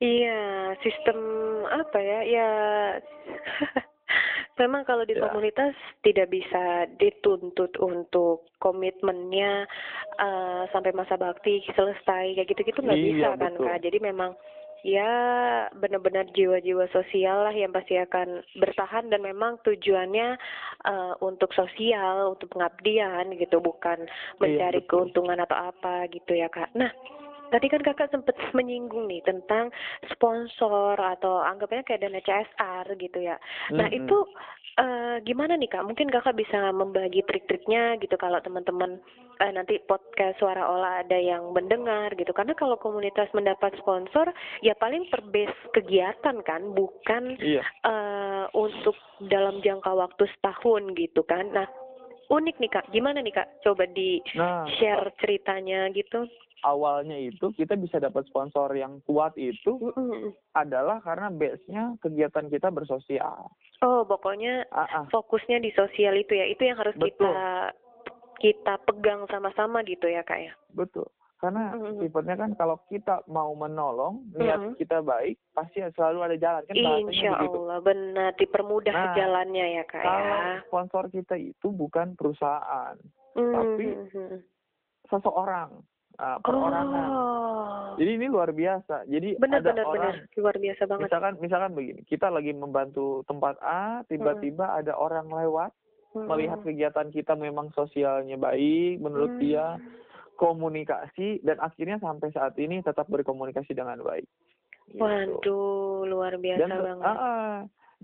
[0.02, 1.18] Iya, sistem
[1.70, 2.20] apa ya?
[2.26, 2.48] Ya,
[4.60, 5.22] memang kalau di Ya.
[5.22, 9.66] komunitas tidak bisa dituntut untuk komitmennya
[10.18, 13.66] eh, sampai masa bakti selesai kayak gitu-gitu nggak Iya, bisa kan betul.
[13.70, 13.78] kak.
[13.86, 14.34] Jadi memang
[14.84, 15.10] ya
[15.72, 20.36] benar-benar jiwa-jiwa sosial lah yang pasti akan bertahan dan memang tujuannya
[20.84, 24.04] eh, untuk sosial, untuk pengabdian gitu, bukan
[24.38, 24.88] mencari Iya, betul.
[25.08, 26.70] keuntungan atau apa gitu ya kak.
[26.76, 26.92] Nah.
[27.52, 29.70] Tadi kan kakak sempat menyinggung nih tentang
[30.10, 33.38] sponsor atau anggapnya kayak dana CSR gitu ya.
[33.70, 34.00] Nah Mm-mm.
[34.02, 34.16] itu
[34.74, 35.86] eh, gimana nih kak?
[35.86, 38.98] Mungkin kakak bisa membagi trik-triknya gitu kalau teman-teman
[39.38, 42.30] eh, nanti podcast suara olah ada yang mendengar gitu.
[42.30, 47.62] Karena kalau komunitas mendapat sponsor ya paling per base kegiatan kan, bukan Iya.
[47.62, 48.94] eh, untuk
[49.26, 51.50] dalam jangka waktu setahun gitu kan.
[51.50, 51.66] Nah
[52.24, 53.60] unik nih kak, gimana nih kak?
[53.60, 56.24] Coba di Nah, share ceritanya gitu.
[56.64, 59.92] Awalnya itu kita bisa dapat sponsor yang kuat itu
[60.56, 63.52] adalah karena base-nya kegiatan kita bersosial.
[63.84, 67.28] Oh pokoknya Ah, ah, fokusnya di sosial itu ya itu yang harus Betul.
[67.28, 67.44] kita
[68.40, 71.06] kita pegang sama-sama gitu ya kak ya betul.
[71.44, 72.00] Karena Mm-mm.
[72.00, 74.80] sifatnya kan kalau kita mau menolong, niat Mm-mm.
[74.80, 77.58] kita baik, pasti selalu ada jalan kan insya begitu.
[77.60, 82.96] Allah benar dipermudah Nah, jalannya ya kak Kalau ya sponsor kita itu bukan perusahaan,
[83.34, 84.38] Hmm, tapi hmm, hmm.
[85.10, 85.82] seseorang,
[86.18, 87.08] ah, perorangan.
[87.10, 89.06] oh Jadi ini luar biasa.
[89.06, 93.22] Jadi benar ada benar benar orang luar biasa banget misalkan misalkan begini, kita lagi membantu
[93.30, 95.70] tempat A, tiba-tiba ada orang lewat
[96.14, 96.30] Hmm.
[96.30, 99.42] melihat kegiatan kita memang sosialnya baik menurut Hmm.
[99.42, 99.66] dia
[100.38, 104.26] komunikasi dan akhirnya sampai saat ini tetap berkomunikasi dengan baik.
[104.84, 105.00] Gitu.
[105.00, 107.54] waduh luar biasa dan banget ah, ah.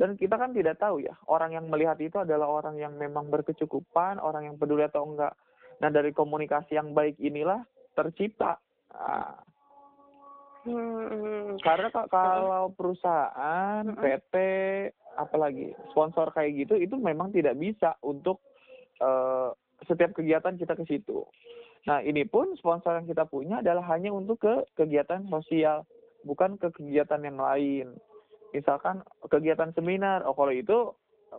[0.00, 4.16] dan kita kan tidak tahu ya orang yang melihat itu adalah orang yang memang berkecukupan,
[4.16, 5.36] orang yang peduli atau enggak.
[5.84, 7.60] Nah dari komunikasi yang baik inilah
[8.02, 8.56] tercipta.
[8.90, 9.36] Ah,
[10.60, 10.76] Hmm,
[11.08, 11.56] hmm.
[11.64, 13.96] karena ka- kalau perusahaan, Mm-mm.
[13.96, 14.34] PT,
[15.16, 18.44] apalagi sponsor kayak gitu itu memang tidak bisa untuk
[19.00, 19.48] eh,
[19.88, 21.24] setiap kegiatan kita ke situ.
[21.88, 25.88] Nah ini pun sponsor yang kita punya adalah hanya untuk ke kegiatan sosial,
[26.20, 27.96] bukan ke kegiatan yang lain.
[28.52, 30.92] Misalkan kegiatan seminar, oh kalau itu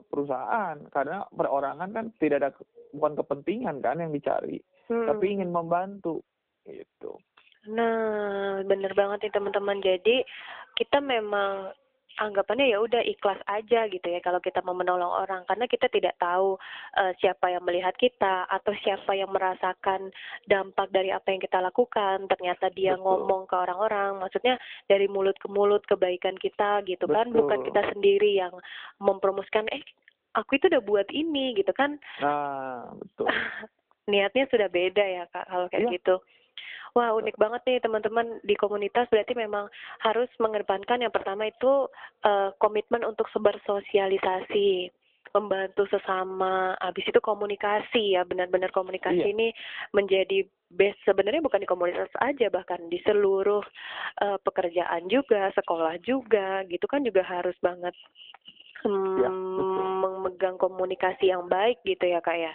[0.09, 2.49] perusahaan karena perorangan kan tidak ada
[2.89, 4.57] bukan kepentingan kan yang dicari,
[4.89, 5.05] Hmm.
[5.05, 6.25] tapi ingin membantu
[6.67, 7.17] gitu.
[7.69, 9.77] Nah, bener banget nih teman-teman.
[9.81, 10.25] Jadi
[10.77, 11.69] kita memang
[12.19, 16.11] anggapannya ya udah ikhlas aja gitu ya kalau kita mau menolong orang karena kita tidak
[16.19, 16.59] tahu
[16.99, 20.11] eh, siapa yang melihat kita atau siapa yang merasakan
[20.43, 22.27] dampak dari apa yang kita lakukan.
[22.27, 23.03] Ternyata dia Betul.
[23.05, 24.59] ngomong ke orang-orang, maksudnya
[24.91, 27.67] dari mulut ke mulut kebaikan kita gitu kan, bukan Betul.
[27.71, 28.53] kita sendiri yang
[28.99, 29.81] mempromosikan eh
[30.35, 33.27] aku itu udah buat ini gitu kan Nah betul.
[34.11, 35.95] niatnya sudah beda ya kak kalau kayak Iya.
[35.99, 36.15] gitu.
[36.91, 39.71] Wah unik banget nih teman-teman di komunitas berarti memang
[40.03, 41.87] harus mengedepankan yang pertama itu
[42.27, 44.91] eh, komitmen untuk bersosialisasi,
[45.31, 49.31] membantu sesama, habis itu komunikasi ya benar-benar komunikasi Iya.
[49.31, 49.47] ini
[49.95, 53.63] menjadi best sebenarnya bukan di komunitas aja bahkan di seluruh
[54.19, 57.95] eh, pekerjaan juga, sekolah juga gitu kan juga harus banget
[58.83, 59.85] hmm, Iya, betul.
[60.03, 62.51] memegang komunikasi yang baik gitu ya kak ya.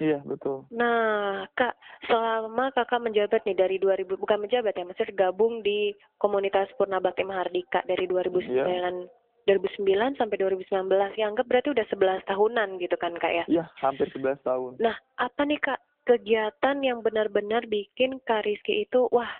[0.00, 0.64] Iya betul.
[0.72, 1.76] Nah, Kak,
[2.08, 7.26] selama Kakak menjabat nih dari 2000 bukan menjabat ya, maksudnya gabung di komunitas Purna Bakti
[7.26, 13.32] Mahardika dari 2009 2009 sampai 2019 yang anggap berarti udah 11 tahunan gitu kan Kak
[13.34, 13.44] ya.
[13.50, 14.78] Iya hampir 11 tahun.
[14.78, 19.30] Nah, apa nih Kak kegiatan yang benar-benar bikin Kak Rizky itu wah,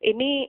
[0.00, 0.48] ini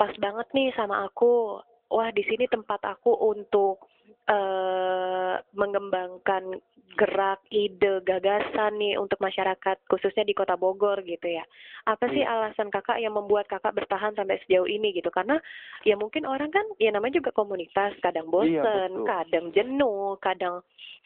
[0.00, 1.60] pas banget nih sama aku.
[1.92, 3.84] Wah, di sini tempat aku untuk
[4.24, 6.60] eh mengembangkan
[6.94, 11.42] gerak, ide, gagasan nih untuk masyarakat khususnya di Kota Bogor gitu ya.
[11.90, 12.30] Apa sih Iya.
[12.30, 15.10] alasan Kakak yang membuat Kakak bertahan sampai sejauh ini gitu?
[15.10, 15.36] Karena
[15.82, 19.06] ya mungkin orang kan ya namanya juga komunitas, kadang Iya, bosen, betul.
[19.10, 20.62] kadang jenuh, kadang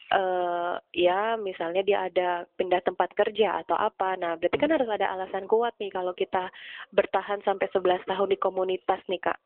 [0.09, 4.13] eh ya misalnya dia ada pindah tempat kerja atau apa.
[4.17, 6.53] Nah, berarti kan harus ada alasan kuat nih kalau kita
[6.93, 9.39] bertahan sampai 11 tahun di komunitas nih, Kak.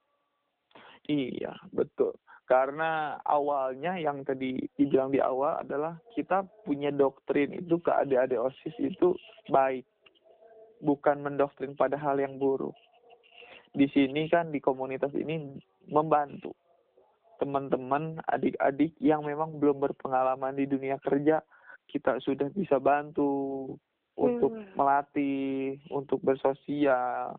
[1.08, 2.16] Iya, betul.
[2.44, 8.76] Karena awalnya yang tadi dibilang di awal adalah kita punya doktrin itu ke adik-adik OSIS
[8.84, 9.16] itu
[9.48, 9.88] baik.
[10.84, 12.76] Bukan mendoktrin pada hal yang buruk.
[13.72, 15.56] Di sini kan di komunitas ini
[15.88, 16.52] membantu
[17.44, 21.44] teman-teman, adik-adik yang memang belum berpengalaman di dunia kerja,
[21.92, 23.68] kita sudah bisa bantu
[24.16, 24.72] untuk Hmm.
[24.78, 27.36] melatih, untuk bersosial.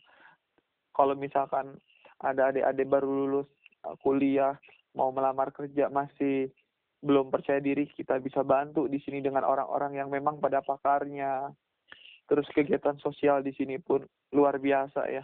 [0.92, 1.78] Kalau misalkan
[2.20, 3.48] ada adik-adik baru lulus
[3.86, 4.58] uh, kuliah
[4.94, 6.50] mau melamar kerja masih
[7.04, 11.52] belum percaya diri, kita bisa bantu di sini dengan orang-orang yang memang pada pakarnya.
[12.24, 14.00] Terus kegiatan sosial di sini pun
[14.32, 15.20] luar biasa ya,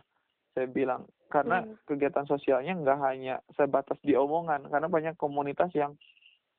[0.53, 1.09] saya bilang.
[1.33, 1.81] Karena Hmm.
[1.89, 5.97] kegiatan sosialnya nggak hanya sebatas di omongan, karena banyak komunitas yang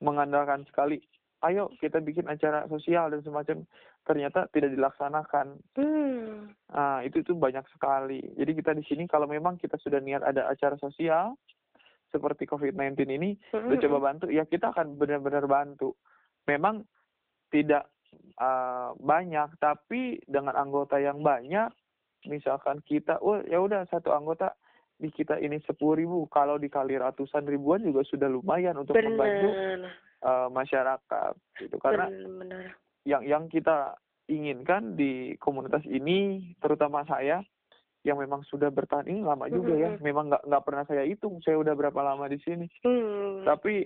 [0.02, 0.97] mengandalkan sekali,
[1.45, 3.62] ayo kita bikin acara sosial dan semacam,
[4.02, 5.62] ternyata tidak dilaksanakan.
[5.78, 6.50] Hmm.
[6.74, 8.26] Ah, itu itu banyak sekali.
[8.34, 11.38] Jadi kita di sini kalau memang kita sudah niat ada acara sosial
[12.12, 15.95] seperti COVID-19 ini, Mhm, udah coba bantu, ya kita akan benar-benar bantu.
[16.45, 16.84] Memang
[17.50, 17.88] tidak
[18.36, 21.71] ah, banyak, tapi dengan anggota yang banyak,
[22.28, 24.52] misalkan kita, oh ya udah satu anggota
[25.00, 29.80] di kita ini sepuluh ribu, kalau dikali ratusan ribuan juga sudah lumayan untuk membantu Benar.
[30.21, 31.76] eh, masyarakat, gitu.
[31.80, 32.65] Karena Benar.
[33.08, 33.95] yang yang kita
[34.28, 37.41] inginkan di komunitas ini terutama saya
[38.02, 39.94] yang memang sudah bertahan ini lama juga ya.
[40.02, 42.66] Memang nggak nggak pernah saya hitung saya udah berapa lama di sini.
[42.82, 43.46] Hmm.
[43.46, 43.86] tapi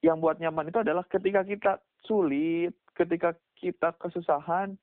[0.00, 1.72] yang buat nyaman itu adalah ketika kita
[2.08, 4.76] sulit ketika kita kesusahan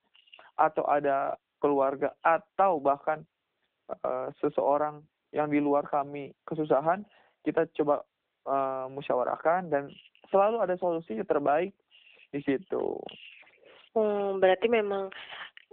[0.58, 3.26] atau ada keluarga atau bahkan
[3.90, 5.02] eh, seseorang
[5.34, 7.02] yang di luar kami kesusahan
[7.42, 8.06] kita coba
[8.46, 9.90] eh, musyawarahkan dan
[10.30, 11.74] selalu ada solusi terbaik
[12.30, 13.00] di situ.
[13.96, 15.10] Hmm, berarti memang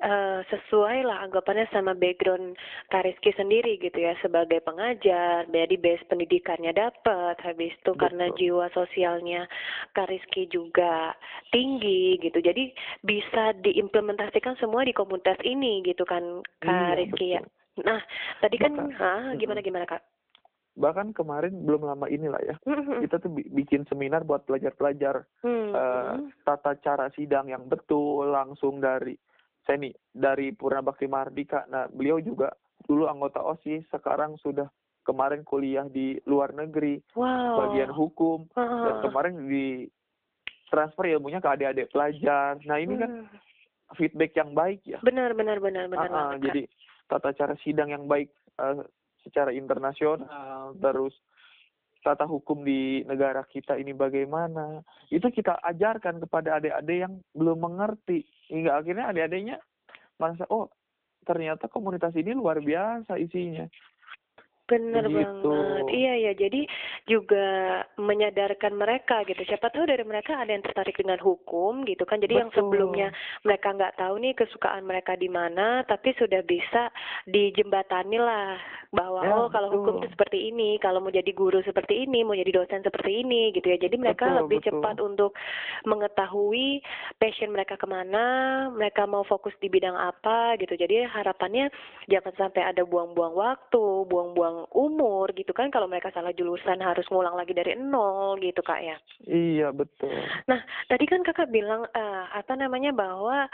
[0.04, 2.54] eh, sesuai lah anggapannya sama background
[2.92, 8.68] Kak Rizky sendiri gitu ya sebagai pengajar, jadi base pendidikannya dapat, habis itu karena jiwa
[8.76, 9.48] sosialnya
[9.96, 11.16] Kak Rizky juga
[11.48, 12.68] tinggi gitu, jadi
[13.00, 17.42] bisa diimplementasikan semua di komunitas ini gitu kan Kak Iya, ya.
[17.82, 17.98] Nah,
[18.38, 20.04] tadi kan, Bahkan- ah, gimana gimana Kak?
[20.74, 22.58] bahkan kemarin belum lama inilah ya
[22.98, 25.70] kita tuh bi- bikin seminar buat pelajar-pelajar hmm.
[26.42, 29.14] tata cara sidang yang betul langsung dari
[29.66, 32.52] nih dari Purna Bakti Mardika nah beliau juga
[32.84, 34.68] dulu anggota OSIS sekarang sudah
[35.00, 37.64] kemarin kuliah di luar negeri Wow.
[37.64, 39.88] bagian hukum Ah, dan kemarin di
[40.66, 43.28] transfer ilmunya ke adik-adik pelajar nah ini kan Hmm.
[43.94, 46.40] feedback yang baik ya Benar benar benar benar banget, Kak.
[46.42, 46.62] jadi
[47.06, 48.84] tata cara sidang yang baik eh,
[49.22, 51.16] secara internasional, terus
[52.04, 58.28] tata hukum di negara kita ini bagaimana, itu kita ajarkan kepada adik-adik yang belum mengerti,
[58.52, 59.56] hingga akhirnya adik-adiknya
[60.20, 60.68] merasa oh
[61.24, 63.64] ternyata komunitas ini luar biasa isinya.
[64.64, 65.44] Bener Begitu.
[65.44, 65.84] banget.
[65.92, 66.60] Iya ya, jadi
[67.04, 67.48] juga
[68.00, 69.44] menyadarkan mereka gitu.
[69.44, 72.16] Siapa tahu dari mereka ada yang tertarik dengan hukum gitu kan.
[72.16, 72.72] Jadi yang Betul.
[72.72, 73.12] sebelumnya
[73.44, 76.88] mereka nggak tahu nih kesukaan mereka di mana, tapi sudah bisa
[77.28, 78.56] dijembatani lah
[78.88, 82.32] bahwa Ya, oh kalau hukum itu seperti ini, kalau mau jadi guru seperti ini, mau
[82.32, 83.76] jadi dosen seperti ini gitu ya.
[83.76, 84.68] Jadi mereka Betul, lebih betul.
[84.72, 85.32] cepat untuk
[85.84, 86.80] mengetahui
[87.20, 88.24] passion mereka ke mana,
[88.72, 90.72] mereka mau fokus di bidang apa gitu.
[90.72, 91.68] Jadi harapannya
[92.08, 97.34] jangan sampai ada buang-buang waktu, buang-buang umur gitu kan kalau mereka salah jurusan harus ngulang
[97.34, 98.96] lagi dari nol gitu kak ya.
[99.26, 100.12] Iya betul.
[100.50, 103.46] Nah tadi kan kakak bilang eh, apa namanya bahwa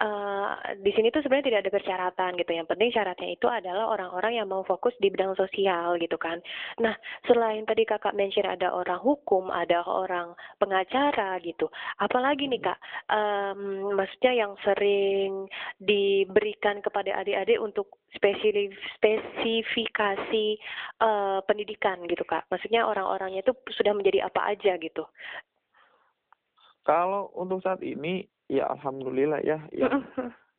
[0.00, 2.50] eh, di sini tuh sebenarnya tidak ada persyaratan gitu.
[2.54, 6.38] Yang penting syaratnya itu adalah orang-orang yang mau fokus di bidang sosial gitu kan.
[6.80, 6.94] Nah
[7.26, 11.68] selain tadi kakak mention ada orang hukum, ada orang pengacara gitu.
[11.98, 12.78] Apalagi nih kak,
[13.10, 20.46] em, maksudnya yang sering diberikan kepada adik-adik untuk spesifikasi
[21.02, 22.48] eh, pendidikan gitu kak.
[22.50, 25.04] Maksudnya orang-orangnya itu sudah menjadi apa aja gitu.
[26.86, 30.06] Kalau untuk saat ini ya alhamdulillah ya yang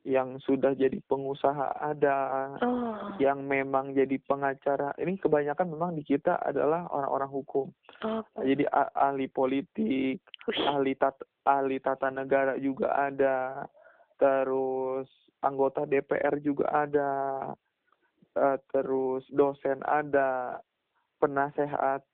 [0.08, 4.96] yang sudah jadi pengusaha ada, Oh, yang memang jadi pengacara.
[4.96, 7.68] Ini kebanyakan memang di kita adalah orang-orang hukum.
[8.08, 8.64] Oh, jadi
[8.96, 13.68] ahli politik Wih, ahli tata ahli tata negara juga ada.
[14.16, 17.10] Terus anggota DPR juga ada
[18.38, 20.62] uh, terus dosen ada,
[21.18, 22.06] penasehat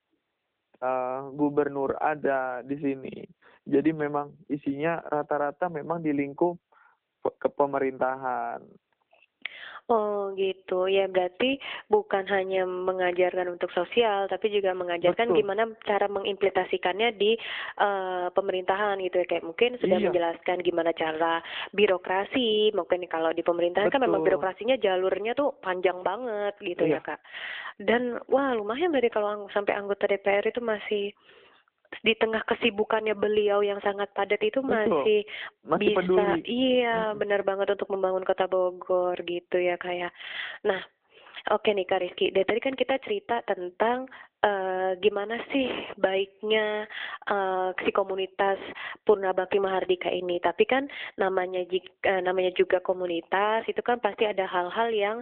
[0.80, 3.16] uh, gubernur ada di sini.
[3.64, 6.60] Jadi memang isinya rata-rata memang di lingkup
[7.24, 8.60] kepemerintahan.
[9.92, 11.60] Oh gitu, ya berarti
[11.92, 15.44] bukan hanya mengajarkan untuk sosial, tapi juga mengajarkan Betul.
[15.44, 17.36] gimana cara mengimplementasikannya di
[17.84, 19.28] uh, pemerintahan gitu ya.
[19.28, 20.08] Kayak mungkin sudah iya.
[20.08, 21.44] menjelaskan gimana cara
[21.76, 24.00] birokrasi, mungkin kalau di pemerintahan Betul.
[24.00, 27.00] kan memang birokrasinya jalurnya tuh panjang banget gitu ya, iya.
[27.04, 27.20] ya kak.
[27.76, 31.12] Dan wah lumayan berarti kalau sampai anggota DPR itu masih
[32.02, 35.28] di tengah kesibukannya beliau yang sangat padat itu masih,
[35.68, 36.42] masih bisa peduli.
[36.50, 37.20] iya hmm.
[37.22, 40.10] benar banget untuk membangun kota Bogor gitu ya kayak ya.
[40.66, 40.82] nah
[41.52, 44.08] Oke nih Kak Rizky, dari tadi kan kita cerita tentang
[44.48, 45.68] uh, gimana sih
[46.00, 46.88] baiknya
[47.28, 48.56] uh, si komunitas
[49.04, 50.40] Purna Bakti Mahardika ini.
[50.40, 50.88] Tapi kan
[51.20, 55.18] namanya uh, namanya juga komunitas itu kan pasti ada hal-hal yang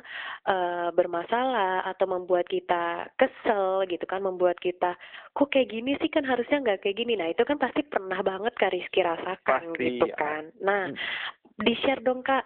[0.45, 4.93] uh, bermasalah atau membuat kita kesel gitu kan, membuat kita
[5.33, 7.17] kok kayak gini sih kan harusnya nggak kayak gini.
[7.17, 10.17] Nah itu kan pasti pernah banget Kak Rizky rasakan pasti, gitu ya.
[10.21, 10.53] kan.
[10.61, 11.65] Nah hmm.
[11.65, 12.45] di share dong Kak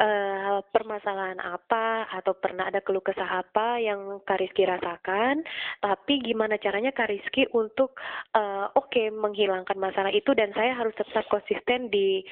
[0.00, 5.44] uh, permasalahan apa atau pernah ada keluh kesah apa yang Kariski rasakan,
[5.82, 7.98] tapi gimana caranya Kariski untuk
[8.36, 12.22] uh, oke okay, menghilangkan masalah itu dan saya harus tetap konsisten di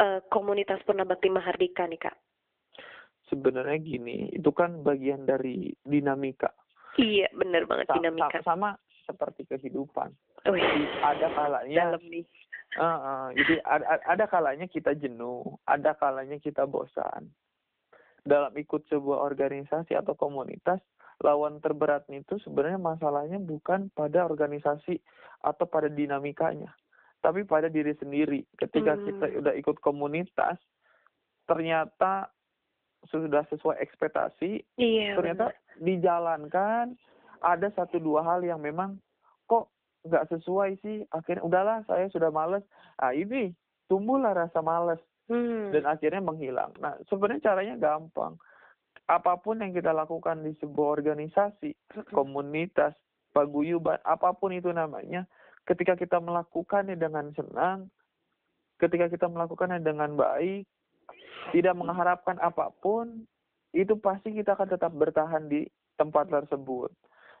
[0.00, 2.16] uh, komunitas Purnabakti Mahardika nih Kak.
[3.26, 6.54] Sebenarnya gini, itu kan bagian dari dinamika.
[6.94, 8.38] Iya, benar banget sama, dinamika.
[8.46, 8.70] Sama
[9.06, 10.10] seperti kehidupan.
[10.46, 10.54] Oh,
[11.02, 12.22] ada kalanya dalam nih
[12.74, 17.30] Uh, uh, jadi ada, ada kalanya kita jenuh, ada kalanya kita bosan.
[18.26, 20.82] Dalam ikut sebuah organisasi atau komunitas,
[21.22, 24.98] lawan terberatnya itu sebenarnya masalahnya bukan pada organisasi
[25.40, 26.74] atau pada dinamikanya,
[27.22, 28.44] tapi pada diri sendiri.
[28.58, 29.02] Ketika hmm.
[29.08, 30.58] kita udah ikut komunitas,
[31.48, 32.28] ternyata
[33.08, 35.78] sudah sesuai ekspektasi, iya, ternyata benar.
[35.78, 36.84] dijalankan
[37.40, 38.98] ada satu dua hal yang memang
[40.06, 41.02] nggak sesuai sih.
[41.12, 42.62] Akhirnya udahlah saya sudah males.
[42.98, 43.52] Ah ini
[43.90, 44.98] tumbuhlah rasa males
[45.30, 45.74] hmm.
[45.74, 46.72] dan akhirnya menghilang.
[46.78, 48.38] Nah sebenarnya caranya gampang.
[49.06, 51.74] Apa pun yang kita lakukan di sebuah organisasi
[52.10, 52.96] komunitas
[53.36, 55.28] paguyuban apa pun itu namanya
[55.68, 57.92] ketika kita melakukannya dengan senang
[58.80, 60.64] ketika kita melakukannya dengan baik
[61.52, 63.28] tidak mengharapkan apa pun
[63.76, 65.68] itu pasti kita akan tetap bertahan di
[66.00, 66.88] tempat tersebut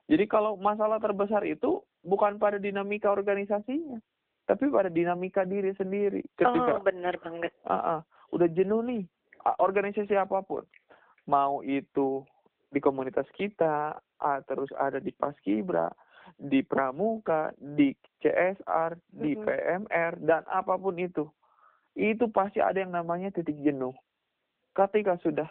[0.06, 3.98] jadi kalau masalah terbesar itu bukan pada dinamika organisasinya,
[4.46, 6.22] tapi pada dinamika diri sendiri.
[6.38, 7.50] Ketika, oh, benar banget.
[7.66, 9.02] Uh, uh, udah jenuh nih,
[9.58, 10.62] organisasi apa pun.
[11.26, 12.22] Mau itu
[12.70, 15.90] di komunitas kita, uh, terus ada di Paskibra,
[16.38, 17.90] di Pramuka, di
[18.22, 19.46] CSR, di mm -hmm.
[19.46, 21.26] PMR, dan apa pun itu.
[21.98, 23.96] Itu pasti ada yang namanya titik jenuh.
[24.70, 25.50] Ketika sudah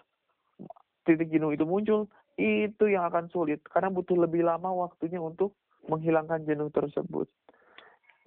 [1.04, 5.56] titik jenuh itu muncul, itu yang akan sulit karena butuh lebih lama waktunya untuk
[5.88, 7.32] menghilangkan jenuh tersebut.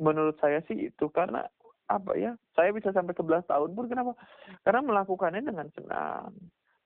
[0.00, 1.44] Menurut saya sih itu karena
[1.88, 2.32] apa ya?
[2.56, 4.16] Saya bisa sampai ke belas tahun pun kenapa?
[4.64, 6.32] Karena melakukannya dengan senang,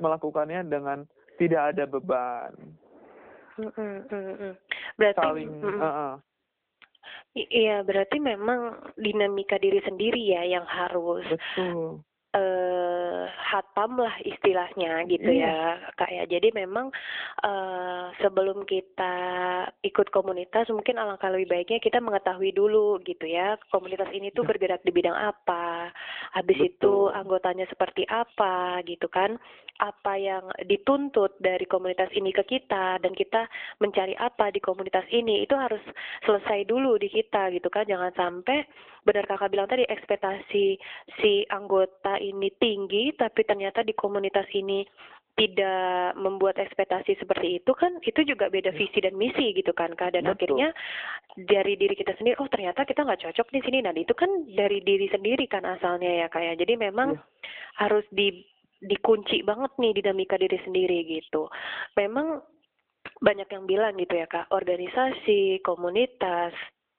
[0.03, 1.07] melakukannya dengan
[1.39, 2.53] tidak ada beban.
[4.99, 6.15] Berarti saling uh -uh.
[7.33, 12.05] Iya, berarti memang dinamika diri sendiri ya yang harus Betul
[13.23, 15.79] uh, hatam lah istilahnya gitu yeah.
[15.79, 16.91] ya kak ya jadi memang
[17.47, 19.15] uh, sebelum kita
[19.87, 24.51] ikut komunitas mungkin alangkah lebih baiknya kita mengetahui dulu gitu ya komunitas ini tuh iya.
[24.51, 25.95] bergerak di bidang apa
[26.35, 26.71] habis Betul.
[26.75, 29.39] itu anggotanya seperti apa gitu kan
[29.81, 33.49] apa yang dituntut dari komunitas ini ke kita dan kita
[33.81, 35.81] mencari apa di komunitas ini itu harus
[36.29, 38.69] selesai dulu di kita gitu kan jangan sampai
[39.03, 40.77] benar kakak bilang tadi ekspektasi
[41.19, 44.85] si anggota ini tinggi tapi ternyata di komunitas ini
[45.33, 48.77] tidak membuat ekspektasi seperti itu kan itu juga beda iya.
[48.77, 50.37] visi dan misi gitu kan kak dan Betul.
[50.37, 50.69] akhirnya
[51.49, 54.85] dari diri kita sendiri oh ternyata kita nggak cocok di sini nah itu kan dari
[54.85, 56.61] diri sendiri kan asalnya ya kayak ya.
[56.69, 57.25] jadi memang ya.
[57.81, 58.45] harus di
[58.83, 61.47] dikunci banget nih dinamika diri sendiri gitu.
[61.95, 62.43] Memang
[63.23, 66.55] banyak yang bilang gitu ya kak organisasi komunitas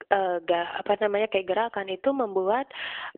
[0.08, 2.68] uh, ga, apa namanya kayak gerakan itu membuat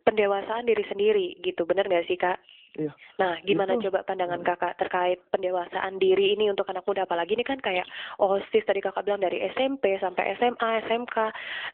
[0.03, 1.63] pendewasaan diri sendiri gitu.
[1.63, 2.39] Benar nggak sih kak
[2.77, 2.93] Iya.
[3.17, 3.89] Nah, gimana itu.
[3.89, 4.49] coba pandangan hmm.
[4.53, 7.09] kakak terkait pendewasaan diri ini untuk anak muda?
[7.09, 7.89] Apalagi ini kan kayak
[8.21, 11.15] OSIS tadi kakak bilang dari SMP sampai SMA, SMK.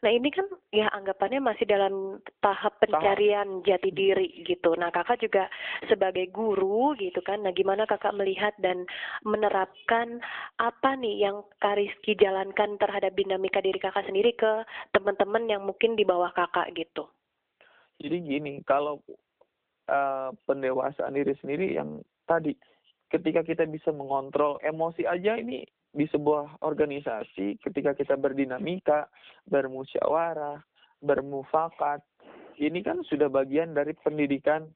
[0.00, 3.66] Nah ini kan ya anggapannya masih dalam tahap pencarian tahap.
[3.68, 4.72] jati diri gitu.
[4.80, 5.52] Nah kakak juga
[5.92, 7.44] sebagai guru gitu kan.
[7.44, 8.88] Nah gimana kakak melihat dan
[9.28, 10.24] menerapkan
[10.56, 14.64] apa nih yang Kariski jalankan terhadap dinamika diri kakak sendiri ke
[14.96, 17.04] teman-teman yang mungkin di bawah kakak gitu?
[18.00, 18.98] Jadi gini, kalau
[19.88, 22.56] uh, pendewasaan diri sendiri yang tadi
[23.12, 25.62] ketika kita bisa mengontrol emosi aja ini
[25.94, 29.06] di sebuah organisasi ketika kita berdinamika,
[29.46, 30.58] bermusyawarah,
[30.98, 32.02] bermufakat,
[32.58, 34.66] ini kan sudah bagian dari pendidikan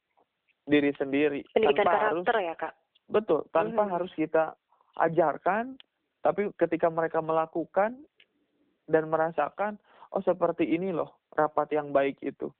[0.62, 1.42] diri sendiri.
[1.50, 2.74] Pendidikan tanpa karakter harus, ya kak.
[3.08, 3.90] Betul, tanpa Mhm.
[3.90, 4.54] harus kita
[5.02, 5.74] ajarkan,
[6.22, 7.98] tapi ketika mereka melakukan
[8.86, 9.80] dan merasakan,
[10.14, 12.52] oh seperti ini loh rapat yang baik itu.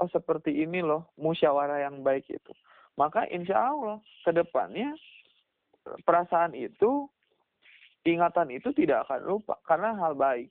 [0.00, 2.52] Oh seperti ini loh musyawarah yang baik itu.
[2.96, 4.96] Maka insya Allah ke depannya
[6.08, 7.04] perasaan itu,
[8.08, 10.48] ingatan itu tidak akan lupa karena hal baik.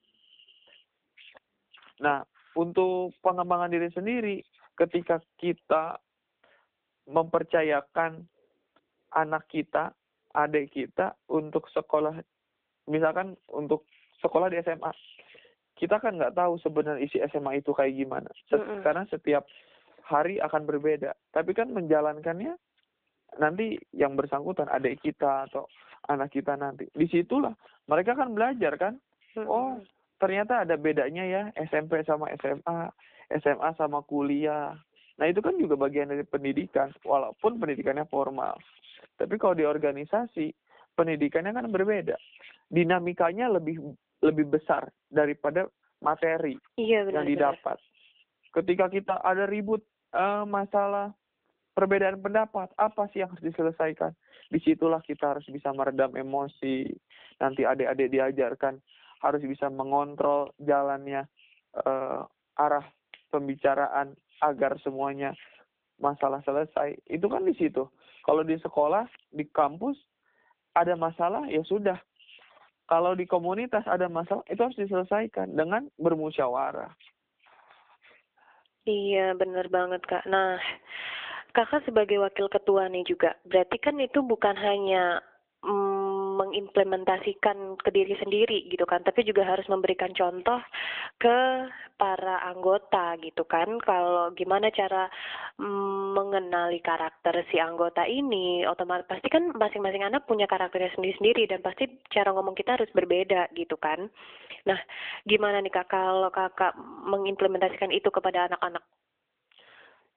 [2.00, 2.22] Nah,
[2.54, 4.38] untuk pengembangan diri sendiri,
[4.78, 5.98] ketika kita
[7.10, 8.24] mempercayakan
[9.18, 9.92] anak kita,
[10.38, 12.22] adik kita untuk sekolah,
[12.86, 13.90] misalkan untuk
[14.22, 14.94] sekolah di SMA,
[15.80, 18.28] kita kan nggak tahu sebenarnya isi SMA itu kayak gimana.
[18.52, 18.84] Set- Mm-mm.
[18.84, 19.48] Karena setiap
[20.04, 21.16] hari akan berbeda.
[21.32, 22.60] Tapi kan menjalankannya
[23.40, 25.72] nanti yang bersangkutan adik kita atau
[26.12, 26.92] anak kita nanti.
[26.92, 27.56] Di situlah
[27.88, 29.00] mereka kan belajar kan.
[29.48, 29.88] Oh, Mm-mm.
[30.20, 32.92] ternyata ada bedanya ya SMP sama SMA,
[33.40, 34.76] SMA sama kuliah.
[35.16, 38.60] Nah itu kan juga bagian dari pendidikan, walaupun pendidikannya formal.
[39.20, 40.52] Tapi kalau di organisasi,
[40.96, 42.16] pendidikannya kan berbeda.
[42.72, 43.80] Dinamikanya lebih
[44.20, 45.68] lebih besar daripada
[46.04, 47.28] materi Iya yang benar.
[47.28, 47.78] didapat.
[48.56, 49.84] Ketika kita ada ribut
[50.16, 51.14] eh, masalah
[51.76, 54.12] perbedaan pendapat, apa sih yang harus diselesaikan?
[54.50, 56.90] Di situlah kita harus bisa meredam emosi.
[57.40, 58.82] Nanti adik-adik diajarkan
[59.24, 61.28] harus bisa mengontrol jalannya
[61.78, 62.22] eh,
[62.60, 62.86] arah
[63.30, 65.36] pembicaraan agar semuanya
[66.00, 66.96] masalah selesai.
[67.06, 67.88] Itu kan di situ.
[68.24, 69.96] Kalau di sekolah, di kampus
[70.76, 72.00] ada masalah ya sudah.
[72.90, 76.90] Kalau di komunitas ada masalah itu harus diselesaikan dengan bermusyawarah.
[78.90, 80.26] Iya, benar banget, Kak.
[80.26, 80.58] Nah,
[81.54, 85.22] Kakak sebagai wakil ketua nih juga, berarti kan itu bukan hanya
[85.62, 85.99] mm,
[86.40, 90.64] mengimplementasikan ke diri sendiri gitu kan, tapi juga harus memberikan contoh
[91.20, 91.68] ke
[92.00, 93.76] para anggota gitu kan.
[93.84, 95.12] Kalau gimana cara
[95.60, 101.60] mm, mengenali karakter si anggota ini, otomatis pasti kan masing-masing anak punya karakternya sendiri-sendiri dan
[101.60, 104.08] pasti cara ngomong kita harus berbeda gitu kan.
[104.64, 104.80] Nah,
[105.28, 108.84] gimana nih Kak kalau Kakak mengimplementasikan itu kepada anak-anak?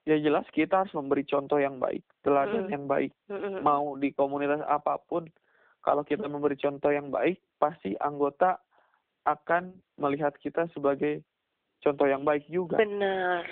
[0.03, 2.73] Ya jelas kita harus memberi contoh yang baik, teladan Hmm.
[2.75, 3.11] yang baik.
[3.31, 3.63] Mm-mm.
[3.63, 5.31] Mau di komunitas apa pun,
[5.83, 8.57] kalau kita memberi contoh yang baik, pasti anggota
[9.27, 11.23] akan melihat kita sebagai
[11.83, 12.79] contoh yang baik juga.
[12.79, 13.43] Benar.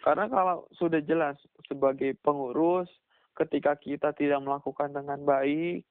[0.00, 1.36] Karena kalau sudah jelas
[1.68, 2.88] sebagai pengurus,
[3.36, 5.84] ketika kita tidak melakukan dengan baik,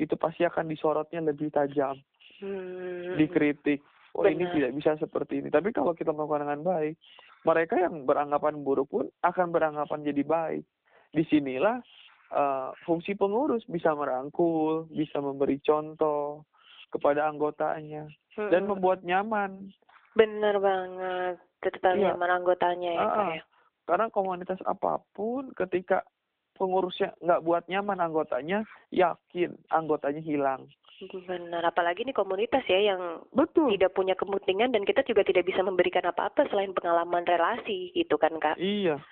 [0.00, 2.00] itu pasti akan disorotnya lebih tajam,
[2.42, 3.14] Hmm.
[3.14, 3.84] dikritik.
[4.14, 4.54] Oh ini Benar.
[4.54, 5.48] tidak bisa seperti ini.
[5.50, 6.94] Tapi kalau kita melakukan dengan baik,
[7.44, 10.64] mereka yang beranggapan buruk pun akan beranggapan jadi baik.
[11.14, 11.78] Di sinilah
[12.32, 16.46] eh, fungsi pengurus bisa merangkul, bisa memberi contoh
[16.94, 18.06] kepada anggotanya
[18.38, 18.78] dan Mm-mm.
[18.78, 19.74] membuat nyaman.
[20.14, 21.36] Benar banget.
[21.58, 22.14] Tetap Iya.
[22.14, 23.06] nyaman anggotanya ya,
[23.40, 23.42] ya.
[23.84, 26.04] Karena komunitas apa pun ketika
[26.54, 28.62] pengurusnya nggak buat nyaman anggotanya,
[28.94, 30.70] yakin anggotanya hilang.
[31.02, 31.66] Benar.
[31.66, 33.74] Apalagi ini komunitas ya yang Betul.
[33.74, 38.32] tidak punya kepentingan dan kita juga tidak bisa memberikan apa-apa selain pengalaman relasi gitu kan,
[38.38, 38.56] Kak.
[38.56, 39.02] Iya.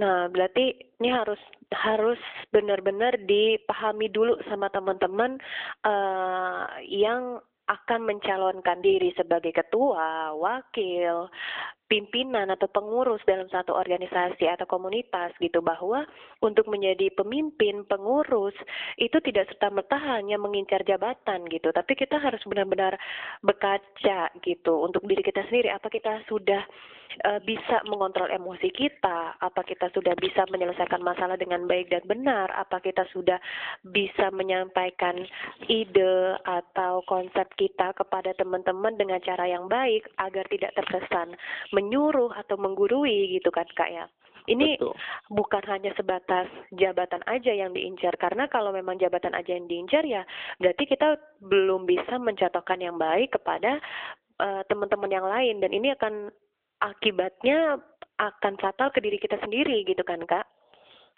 [0.00, 1.40] Nah, berarti ini harus
[1.72, 2.20] harus
[2.52, 5.40] benar-benar dipahami dulu sama teman-teman
[5.84, 7.40] eh, yang
[7.70, 11.30] akan mencalonkan diri sebagai ketua, wakil,
[11.92, 16.08] pimpinan atau pengurus dalam satu organisasi atau komunitas gitu bahwa
[16.40, 18.56] untuk menjadi pemimpin, pengurus
[18.96, 22.96] itu tidak serta merta hanya mengincar jabatan gitu, tapi kita harus benar-benar
[23.44, 25.68] berkaca gitu untuk diri kita sendiri.
[25.68, 26.64] Apa kita sudah
[27.28, 32.48] eh, bisa mengontrol emosi kita, apa kita sudah bisa menyelesaikan masalah dengan baik dan benar,
[32.56, 33.36] apa kita sudah
[33.84, 35.28] bisa menyampaikan
[35.68, 41.36] ide atau konsep kita kepada teman-teman dengan cara yang baik agar tidak terkesan
[41.82, 44.06] menyuruh atau menggurui gitu kan Kak ya.
[44.46, 44.94] Ini Betul.
[45.30, 50.26] bukan hanya sebatas jabatan aja yang diincar karena kalau memang jabatan aja yang diincar ya
[50.58, 51.14] berarti kita
[51.46, 53.78] belum bisa mencontohkan yang baik kepada
[54.42, 56.34] eh, teman-teman yang lain dan ini akan
[56.82, 57.78] akibatnya
[58.18, 60.46] akan fatal ke diri kita sendiri gitu kan kak.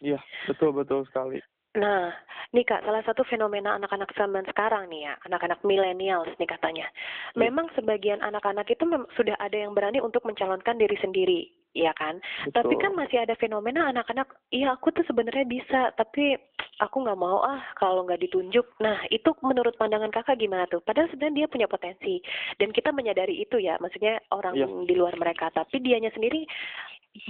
[0.04, 1.40] Iya, betul betul sekali.
[1.74, 2.14] Nah,
[2.54, 6.86] nih kak, salah satu fenomena anak-anak zaman sekarang nih ya, anak-anak millennials nih katanya.
[6.86, 7.50] Iya.
[7.50, 12.22] Memang sebagian anak-anak itu mem- sudah ada yang berani untuk mencalonkan diri sendiri, ya kan?
[12.54, 12.82] Tapi Betul.
[12.82, 16.38] kan masih ada fenomena anak-anak, iya aku tuh sebenarnya bisa, tapi
[16.78, 18.70] aku nggak mau ah kalau nggak ditunjuk.
[18.78, 20.78] Nah, itu menurut pandangan kakak gimana tuh?
[20.78, 22.22] Padahal sebenarnya dia punya potensi,
[22.62, 24.66] dan kita menyadari itu ya, maksudnya orang Iya.
[24.86, 25.50] di luar mereka.
[25.50, 26.46] Tapi dianya sendiri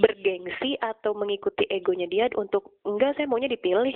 [0.01, 3.93] bergengsi atau mengikuti egonya dia untuk enggak saya maunya dipilih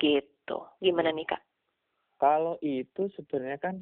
[0.00, 0.58] gitu.
[0.80, 1.42] Gimana nih kak?
[2.16, 3.76] Kalau itu sebenarnya kan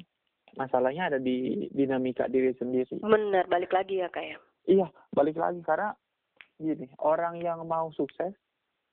[0.55, 2.99] masalahnya ada di dinamika diri sendiri.
[2.99, 4.37] Benar, balik lagi ya kak ya.
[4.69, 5.95] Iya, balik lagi karena
[6.59, 8.35] gini, orang yang mau sukses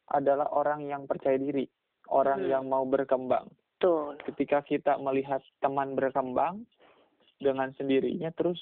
[0.09, 1.67] adalah orang yang percaya diri,
[2.09, 2.51] orang Hmm.
[2.51, 3.51] yang mau berkembang.
[3.77, 4.17] Betul.
[4.25, 6.65] Ketika kita melihat teman berkembang
[7.43, 8.57] dengan sendirinya, terus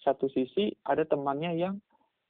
[0.00, 1.82] satu sisi ada temannya yang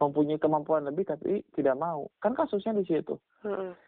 [0.02, 2.10] mempunyai kemampuan lebih tapi tidak mau.
[2.18, 3.14] Kan kasusnya di situ.
[3.46, 3.78] Mm-mm.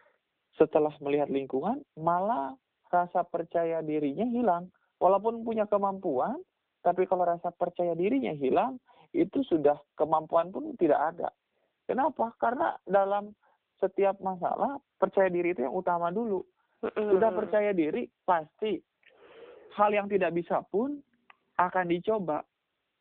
[0.56, 2.56] Setelah melihat lingkungan, malah
[2.88, 4.72] rasa percaya dirinya hilang.
[4.96, 6.40] Walaupun punya kemampuan,
[6.80, 8.80] tapi kalau rasa percaya dirinya hilang,
[9.12, 11.28] itu sudah kemampuan pun tidak ada.
[11.84, 12.32] Kenapa?
[12.40, 13.36] Karena dalam
[13.76, 16.40] setiap masalah, percaya diri itu yang utama dulu.
[16.80, 18.80] Sudah percaya diri, pasti
[19.76, 20.96] hal yang tidak bisa pun
[21.60, 22.40] akan dicoba.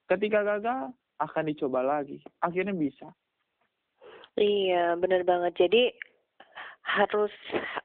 [0.05, 2.19] Ketika gagal, akan dicoba lagi.
[2.43, 3.07] Akhirnya bisa.
[4.35, 5.55] Iya, benar banget.
[5.55, 5.95] Jadi
[6.85, 7.33] harus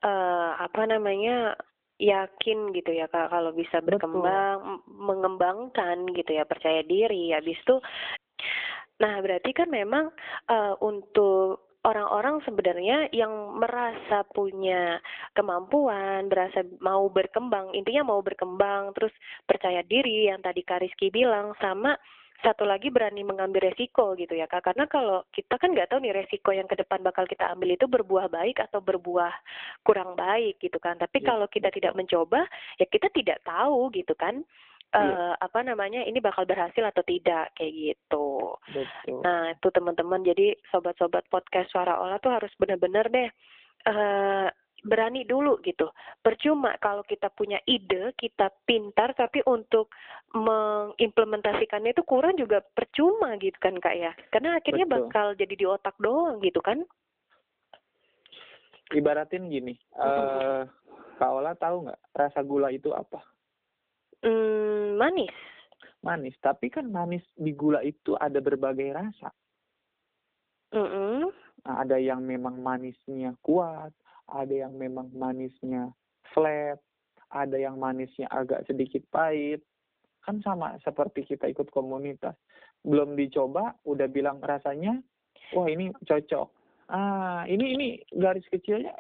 [0.05, 1.57] eh, apa namanya
[2.01, 3.97] yakin gitu ya kak kalau bisa Betul.
[3.97, 7.33] berkembang, m- mengembangkan gitu ya percaya diri.
[7.33, 7.77] Habis itu,
[9.01, 10.09] nah berarti kan memang
[10.49, 15.01] eh, untuk orang-orang sebenarnya yang merasa punya
[15.33, 19.13] kemampuan, berasa mau berkembang, intinya mau berkembang, terus
[19.49, 21.97] percaya diri yang tadi Kak Rizky bilang sama
[22.41, 26.17] satu lagi berani mengambil resiko gitu ya kak karena kalau kita kan nggak tahu nih
[26.17, 29.33] resiko yang ke depan bakal kita ambil itu berbuah baik atau berbuah
[29.85, 32.49] kurang baik gitu kan tapi Iya, kalau kita tidak mencoba
[32.81, 34.41] ya kita tidak tahu gitu kan
[34.91, 35.07] Iya.
[35.07, 39.23] eh apa namanya ini bakal berhasil atau tidak kayak gitu Betul.
[39.23, 43.31] nah itu teman-teman jadi sobat-sobat podcast suara olah tuh harus benar-benar deh
[43.87, 44.49] eh
[44.87, 45.93] berani dulu gitu
[46.25, 49.93] percuma kalau kita punya ide kita pintar tapi untuk
[50.33, 54.97] mengimplementasikannya itu kurang juga percuma gitu kan kak ya karena akhirnya Betul.
[55.09, 56.83] bakal jadi di otak doang gitu kan
[58.91, 60.67] Ibaratin gini, eh
[61.15, 63.23] Kak Ola tahu nggak rasa gula itu apa?
[64.27, 65.31] hmm, manis
[66.01, 66.33] Manis.
[66.41, 69.29] Tapi kan manis di gula itu ada berbagai rasa.
[70.73, 71.29] Mm-mm.
[71.61, 73.93] Nah, ada yang memang manisnya kuat,
[74.31, 75.91] ada yang memang manisnya
[76.33, 76.79] flat,
[77.31, 79.63] ada yang manisnya agak sedikit pahit.
[80.21, 82.37] Kan sama seperti kita ikut komunitas.
[82.85, 85.01] Belum dicoba, udah bilang rasanya,
[85.57, 86.49] wah ini cocok.
[86.91, 88.93] Ah, ini ini garis kecilnya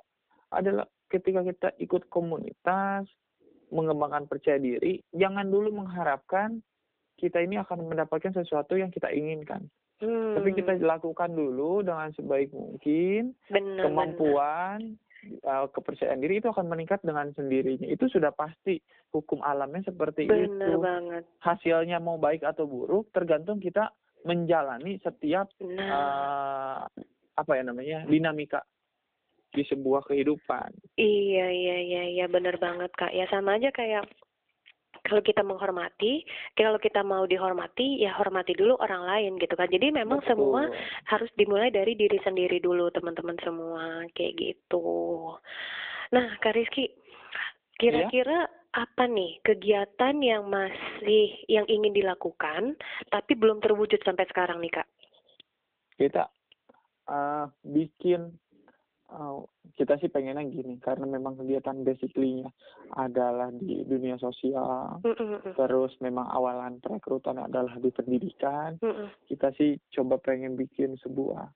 [0.54, 3.06] adalah ketika kita ikut komunitas,
[3.70, 6.62] mengembangkan percaya diri, jangan dulu mengharapkan
[7.18, 9.68] kita ini akan mendapatkan sesuatu yang kita inginkan.
[10.00, 14.96] Hmm, Tapi kita lakukan dulu dengan sebaik mungkin, bener, kemampuan,
[15.44, 17.86] uh, kepercayaan diri itu akan meningkat dengan sendirinya.
[17.88, 18.80] Itu sudah pasti
[19.12, 20.78] hukum alamnya seperti bener, itu.
[20.80, 23.90] banget Hasilnya mau baik atau buruk tergantung kita
[24.24, 26.80] menjalani setiap nah uh,
[27.40, 28.60] apa ya namanya dinamika
[29.50, 30.70] di sebuah kehidupan.
[30.94, 33.10] Iya, iya, iya, iya, bener banget, Kak.
[33.10, 34.06] Ya sama aja kayak
[35.00, 36.22] kalau kita menghormati,
[36.54, 39.66] kalau kita mau dihormati, ya hormati dulu orang lain gitu kan.
[39.66, 40.30] Jadi memang Betul.
[40.36, 40.62] semua
[41.08, 45.34] harus dimulai dari diri sendiri dulu, teman-teman semua, kayak gitu.
[46.12, 46.92] Nah, Kak Rizky,
[47.80, 52.78] kira-kira apa nih kegiatan yang masih yang ingin dilakukan
[53.10, 54.88] tapi belum terwujud sampai sekarang nih, Kak?
[55.98, 56.24] Kita
[57.10, 58.30] uh, bikin
[59.12, 59.42] uh,
[59.76, 62.50] kita sih pengennya gini karena memang kegiatan basically-nya
[62.94, 69.10] adalah di dunia sosial Mm-mm, terus memang awalan perekrutan adalah di pendidikan mm-mm.
[69.26, 71.50] kita sih coba pengen bikin sebuah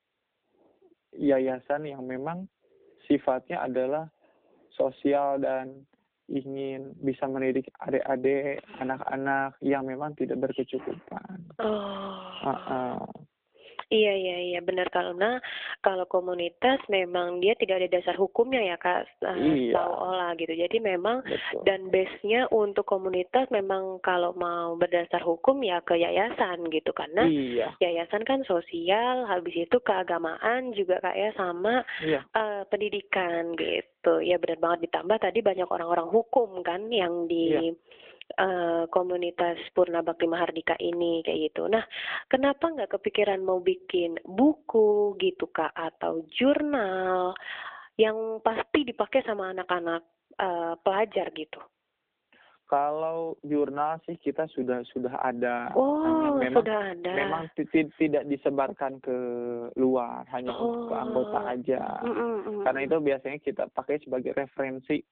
[1.15, 2.51] yayasan yang memang
[3.07, 4.11] sifatnya adalah
[4.75, 5.87] sosial dan
[6.29, 11.37] ingin bisa mendidik adik-adik anak-anak yang memang tidak berkecukupan.
[11.61, 12.49] Oh.
[12.49, 13.05] Uh-uh.
[13.93, 15.41] Iya iya iya benar karena
[15.85, 19.77] kalau komunitas memang dia tidak ada dasar hukumnya ya kak eh, Iya.
[19.77, 20.53] tahu olah gitu.
[20.53, 21.61] Jadi memang Betul.
[21.69, 26.97] dan base-nya untuk komunitas memang kalau mau berdasar hukum ya ke yayasan gitu.
[26.97, 33.53] Karena iya, yayasan kan sosial habis itu keagamaan juga kak ya sama iya, eh, pendidikan
[33.55, 34.21] gitu.
[34.21, 34.89] Ya benar banget.
[34.89, 37.73] Ditambah tadi banyak orang-orang hukum kan yang di Iya.
[38.33, 41.69] Eh, komunitas Purna Bakti Mahardika ini kayak gitu.
[41.69, 41.85] Nah,
[42.27, 47.37] kenapa nggak kepikiran mau bikin buku gitu kak atau jurnal
[48.01, 50.03] yang pasti dipakai sama anak-anak
[50.41, 51.61] eh, pelajar gitu?
[52.65, 55.69] Kalau jurnal sih kita sudah sudah ada.
[55.77, 57.13] Oh, memang sudah ada.
[57.13, 59.17] memang ti- ti- tidak disebarkan ke
[59.77, 61.53] luar, hanya untuk ke anggota Oh.
[61.53, 61.83] aja.
[62.01, 65.05] Mm, mm, Karena itu biasanya kita pakai sebagai referensi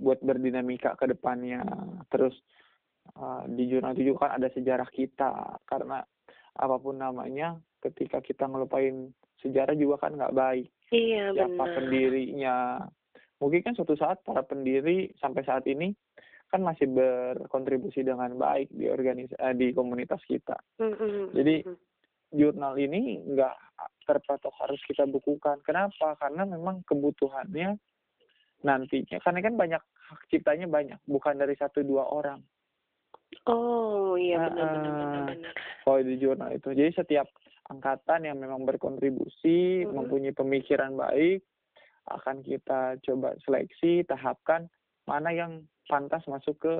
[0.00, 1.60] buat berdinamika ke depannya.
[2.08, 2.32] Terus
[3.20, 5.60] uh, di jurnal itu juga kan ada sejarah kita.
[5.68, 6.00] Karena
[6.56, 9.12] apa pun namanya, ketika kita ngelupain
[9.44, 10.68] sejarah juga kan nggak baik.
[10.90, 11.74] Iya Siapa benar.
[11.76, 12.56] pendirinya.
[13.40, 15.92] Mungkin kan suatu saat para pendiri sampai saat ini
[16.50, 20.58] kan masih berkontribusi dengan baik di organis eh, di komunitas kita.
[20.82, 21.30] Mm-mm.
[21.30, 21.78] Jadi Mm.
[22.30, 23.56] jurnal ini nggak
[24.06, 25.62] terpatok harus kita bukukan.
[25.62, 26.18] Kenapa?
[26.18, 27.78] Karena memang kebutuhannya
[28.60, 32.40] nantinya, karena kan banyak hak ciptanya banyak, bukan dari satu dua orang.
[33.46, 34.98] Oh iya Ah, benar benar ah.
[35.00, 35.54] benar benar.
[35.86, 37.26] Kalau di jurnal itu, jadi setiap
[37.70, 39.94] angkatan yang memang berkontribusi, Mm-mm.
[39.94, 41.46] mempunyai pemikiran baik,
[42.10, 44.66] akan kita coba seleksi, tahapkan
[45.06, 46.74] mana yang pantas masuk ke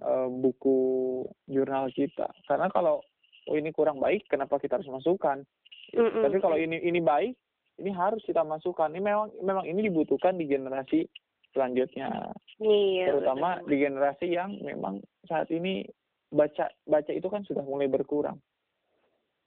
[0.00, 2.32] eh, buku jurnal kita.
[2.48, 3.04] Karena kalau
[3.46, 5.44] oh ini kurang baik, kenapa kita harus masukkan?
[5.92, 6.24] Mm-mm.
[6.24, 7.36] Tapi kalau ini ini baik,
[7.82, 8.86] ini harus kita masukkan.
[8.88, 11.02] Ini memang memang ini dibutuhkan di generasi
[11.50, 13.12] selanjutnya, Iya.
[13.12, 13.68] terutama benar.
[13.68, 15.84] di generasi yang memang saat ini
[16.32, 18.38] baca baca itu kan sudah mulai berkurang.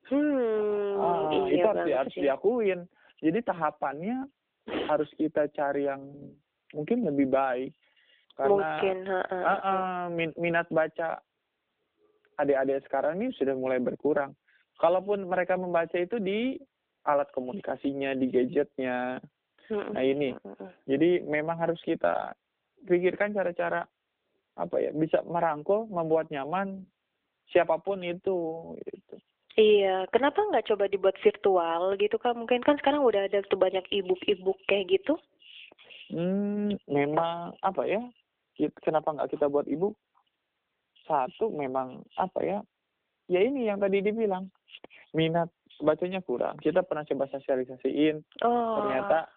[0.05, 2.79] Hmm, Ah, iya itu harus, harus diakuin.
[3.25, 4.29] Jadi tahapannya
[4.85, 6.13] harus kita cari yang
[6.77, 7.73] mungkin lebih baik
[8.37, 11.23] karena Mungkin, ha, ha, ah, min- minat baca
[12.37, 14.35] adik-adik sekarang ini sudah mulai berkurang.
[14.77, 16.59] Kalaupun mereka membaca itu di
[17.05, 19.21] alat komunikasinya, di gadgetnya.
[19.69, 20.33] Nah ini,
[20.85, 22.33] jadi memang harus kita
[22.85, 23.85] pikirkan cara-cara
[24.55, 26.85] apa ya bisa merangkul, membuat nyaman
[27.49, 28.73] siapa pun itu.
[28.81, 29.15] Gitu.
[29.55, 32.35] Iya, kenapa nggak coba dibuat virtual gitu kan?
[32.35, 35.15] Mungkin kan sekarang udah ada tuh banyak e-book-e-book kayak gitu.
[36.11, 38.03] Hmm, memang apa ya?
[38.83, 39.95] Kenapa nggak kita buat ibu?
[41.07, 42.59] Satu memang apa ya?
[43.25, 44.51] Ya ini yang tadi dibilang
[45.15, 45.49] minat
[45.79, 46.55] bacanya kurang.
[46.57, 48.79] Kita pernah coba sosialisasiin, Oh.
[48.79, 49.27] ternyata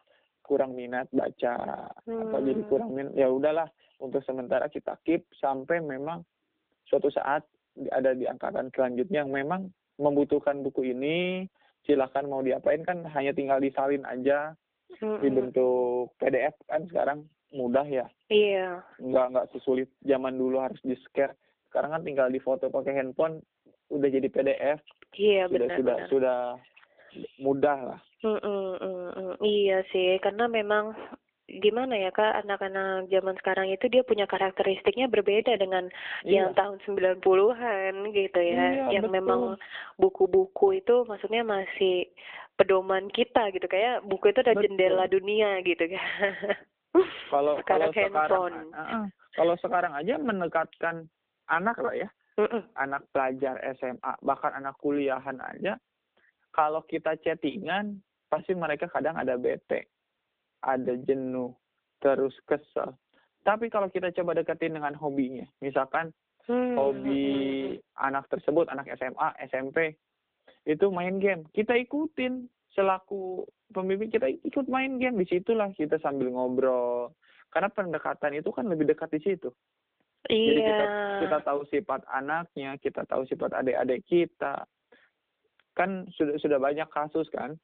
[0.43, 1.55] kurang minat baca
[2.01, 2.69] atau jadi Hmm.
[2.69, 3.13] kurang minat.
[3.13, 3.69] Ya udahlah,
[3.99, 6.25] untuk sementara kita keep sampai memang
[6.85, 7.45] suatu saat
[7.89, 11.45] ada di angkatan selanjutnya yang memang membutuhkan buku ini.
[11.81, 14.53] Silakan mau diapain kan hanya tinggal disalin aja
[14.95, 15.21] Mm-mm.
[15.21, 17.19] dibentuk PDF kan sekarang
[17.49, 18.85] mudah ya Iya.
[18.99, 21.33] nggak nggak sesulit zaman dulu harus di scan
[21.67, 23.41] sekarang kan tinggal difoto pakai handphone
[23.89, 24.79] udah jadi PDF
[25.17, 26.09] Iya sudah benar sudah benar.
[26.13, 26.39] sudah
[27.41, 29.31] mudah lah Mm-mm, mm-mm.
[29.39, 30.91] Iya sih, karena memang
[31.49, 35.87] gimana ya Kak, anak-anak zaman sekarang itu dia punya karakteristiknya berbeda dengan
[36.27, 38.67] yang iya tahun 90-an gitu ya.
[38.75, 39.17] Iya, yang betul.
[39.23, 39.41] memang
[39.97, 42.11] buku-buku itu maksudnya masih
[42.59, 44.63] pedoman kita gitu kayak buku itu ada Betul.
[44.67, 46.11] jendela dunia gitu kan.
[47.31, 48.57] kalau kalau sekarang sekarang handphone.
[48.75, 49.05] ah, ah.
[49.39, 51.07] kalau sekarang aja mendekatkan
[51.47, 52.09] anak lah ya.
[52.79, 55.75] Anak pelajar SMA bahkan anak kuliahan aja.
[56.55, 57.99] Kalau kita chattingan
[58.31, 59.91] pasti mereka kadang ada bete
[60.63, 61.55] ada jenuh
[61.99, 62.95] terus kesel.
[63.43, 66.15] Tapi kalau kita coba deketin dengan hobinya misalkan
[66.49, 70.01] Hmm, hobi anak tersebut anak SMA SMP
[70.65, 72.49] itu main game kita ikutin.
[72.73, 75.21] Selaku pembimbing kita ikut main game.
[75.21, 77.13] Di situlah kita sambil ngobrol.
[77.53, 79.53] Karena pendekatan itu kan lebih dekat di situ
[80.27, 80.67] jadi Iya.
[80.67, 80.85] kita
[81.23, 84.67] kita tahu sifat anaknya, kita tahu sifat adik-adik kita.
[85.73, 87.55] Kan sudah sudah banyak kasus kan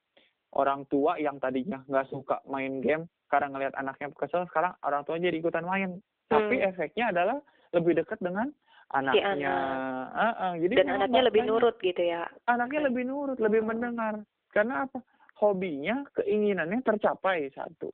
[0.54, 5.18] orang tua yang tadinya nggak suka main game karena ngelihat anaknya kesel, sekarang orang tua
[5.18, 5.98] jadi ikutan main.
[6.30, 6.68] Tapi Hmm.
[6.70, 7.42] efeknya adalah
[7.74, 8.54] lebih dekat dengan
[8.94, 9.34] anaknya.
[9.34, 10.06] anak.
[10.14, 10.52] Ah, ah.
[10.54, 12.22] Jadi Dan anaknya lebih nurut gitu ya.
[12.46, 13.74] Anaknya lebih nurut, lebih Hmm.
[13.74, 14.14] mendengar.
[14.54, 15.02] Karena apa?
[15.42, 17.90] Hobinya, keinginannya tercapai satu.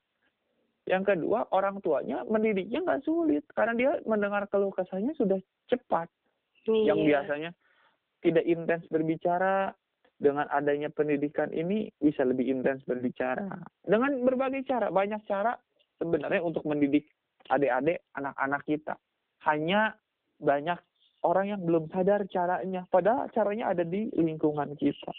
[0.89, 5.37] Yang kedua, orang tuanya mendidiknya nggak sulit karena dia mendengar keluh kesahnya sudah
[5.69, 6.09] cepat.
[6.67, 6.95] Iya.
[6.95, 7.51] Yang biasanya
[8.21, 9.73] tidak intens berbicara
[10.21, 13.49] dengan adanya pendidikan ini bisa lebih intens berbicara
[13.85, 14.93] dengan berbagai cara.
[14.93, 15.57] Banyak cara
[15.97, 17.09] sebenarnya untuk mendidik
[17.49, 18.95] adik-adik, anak-anak kita.
[19.49, 19.97] Hanya
[20.37, 20.77] banyak
[21.25, 22.85] orang yang belum sadar caranya.
[22.93, 25.13] Padahal caranya ada di lingkungan kita.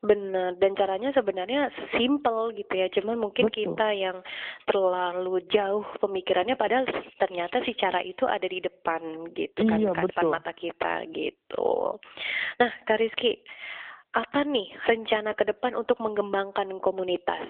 [0.00, 3.76] Benar, dan caranya sebenarnya simple gitu ya, cuman mungkin Betul.
[3.76, 4.24] kita yang
[4.64, 6.88] terlalu jauh pemikirannya padahal
[7.20, 12.00] ternyata si cara itu ada di depan gitu kan, Iya, Kak, depan mata kita gitu.
[12.56, 13.44] Nah, Kak Rizky,
[14.16, 17.44] apa nih rencana ke depan untuk mengembangkan komunitas?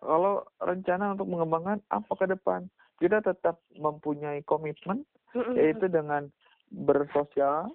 [0.00, 2.72] Kalau rencana untuk mengembangkan apa ke depan?
[2.96, 5.04] Kita tetap mempunyai komitmen
[5.52, 6.32] yaitu dengan
[6.72, 7.68] bersosial,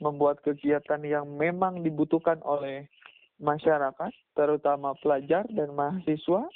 [0.00, 2.88] membuat kegiatan yang memang dibutuhkan oleh
[3.40, 6.48] masyarakat, terutama pelajar dan mahasiswa.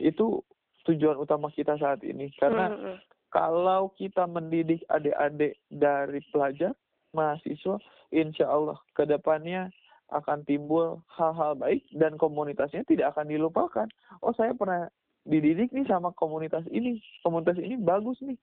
[0.00, 0.44] Itu
[0.88, 2.32] tujuan utama kita saat ini.
[2.40, 2.96] Karena Mm-mm.
[3.28, 6.72] kalau kita mendidik adik-adik dari pelajar,
[7.12, 7.76] mahasiswa,
[8.12, 9.68] insya Allah ke depannya
[10.10, 13.86] akan timbul hal-hal baik dan komunitasnya tidak akan dilupakan.
[14.24, 14.90] Oh saya pernah
[15.22, 18.36] dididik nih sama komunitas ini, komunitas ini bagus nih.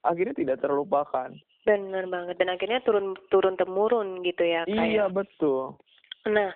[0.00, 1.36] Akhirnya tidak terlupakan.
[1.64, 4.84] Benar banget, dan akhirnya turun turun temurun gitu ya, Kak ya.
[4.86, 5.76] Iya betul.
[6.24, 6.52] Nah,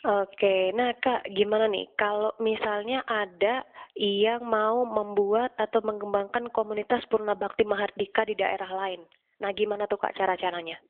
[0.00, 3.60] Oke, nah Kak, gimana nih kalau misalnya ada
[4.00, 9.04] yang mau membuat atau mengembangkan komunitas Purna Bakti Mahardika di daerah lain?
[9.44, 10.80] Nah, gimana tuh Kak cara-caranya?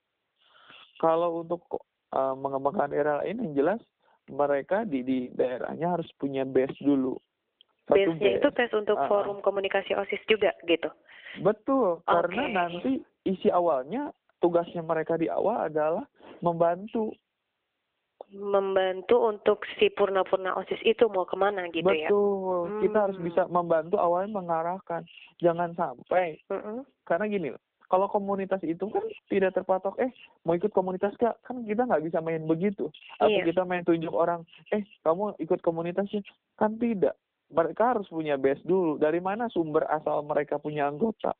[1.03, 1.82] Kalau untuk
[2.14, 3.82] uh, mengembangkan daerah lain yang jelas
[4.30, 7.18] mereka di di daerahnya harus punya base dulu.
[7.91, 10.88] Base-nya itu base untuk uh, forum komunikasi OSIS juga gitu.
[11.43, 12.11] Betul, okay.
[12.11, 14.11] karena nanti isi awalnya
[14.43, 16.05] tugasnya mereka di awal adalah
[16.43, 17.14] membantu
[18.30, 21.99] membantu untuk si purna-purna OSIS itu mau ke mana gitu Betul.
[21.99, 22.09] ya?
[22.09, 22.80] Betul, hmm.
[22.86, 23.53] kita harus bisa hmm.
[23.53, 25.03] membantu awalnya mengarahkan.
[25.43, 26.78] Jangan sampai, mm -hmm.
[27.09, 30.14] karena gini loh, kalau komunitas itu kan tidak terpatok, eh
[30.47, 31.43] mau ikut komunitas gak?
[31.43, 32.86] Kan kita nggak bisa main begitu.
[33.18, 33.43] Atau iya.
[33.43, 36.22] kita main tunjuk orang, eh kamu ikut komunitasnya?
[36.55, 37.18] Kan tidak.
[37.51, 38.96] Mereka harus punya base dulu.
[38.96, 41.34] Dari mana sumber asal mereka punya anggota?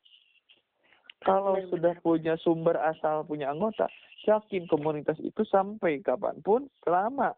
[1.21, 3.85] Kalau benar, sudah punya sumber asal punya anggota,
[4.25, 7.37] yakin komunitas itu sampai kapan pun selama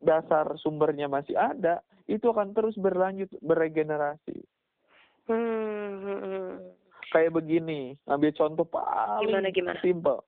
[0.00, 4.40] dasar sumbernya masih ada, itu akan terus berlanjut beregenerasi.
[5.28, 5.92] Hmm.
[6.00, 6.76] hmm, hmm
[7.10, 9.78] kayak begini ambil contoh paling gimana, gimana?
[9.82, 10.20] simple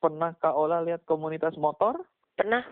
[0.00, 2.00] pernah kak Ola lihat komunitas motor
[2.36, 2.64] pernah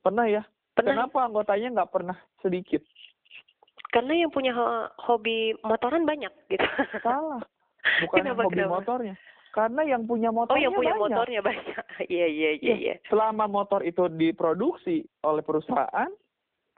[0.00, 0.42] pernah ya
[0.72, 1.04] pernah.
[1.04, 2.80] kenapa anggotanya nggak pernah sedikit
[3.90, 4.54] karena yang punya
[5.02, 6.66] hobi motoran banyak gitu
[7.02, 7.42] salah
[8.06, 8.74] bukan kenapa, hobi kenapa?
[8.82, 9.14] motornya
[9.50, 11.10] karena yang punya motornya Oh, yang punya banyak.
[11.10, 11.84] motornya banyak.
[12.06, 12.94] Iya, iya, iya, iya.
[13.10, 16.08] Selama motor itu diproduksi oleh perusahaan,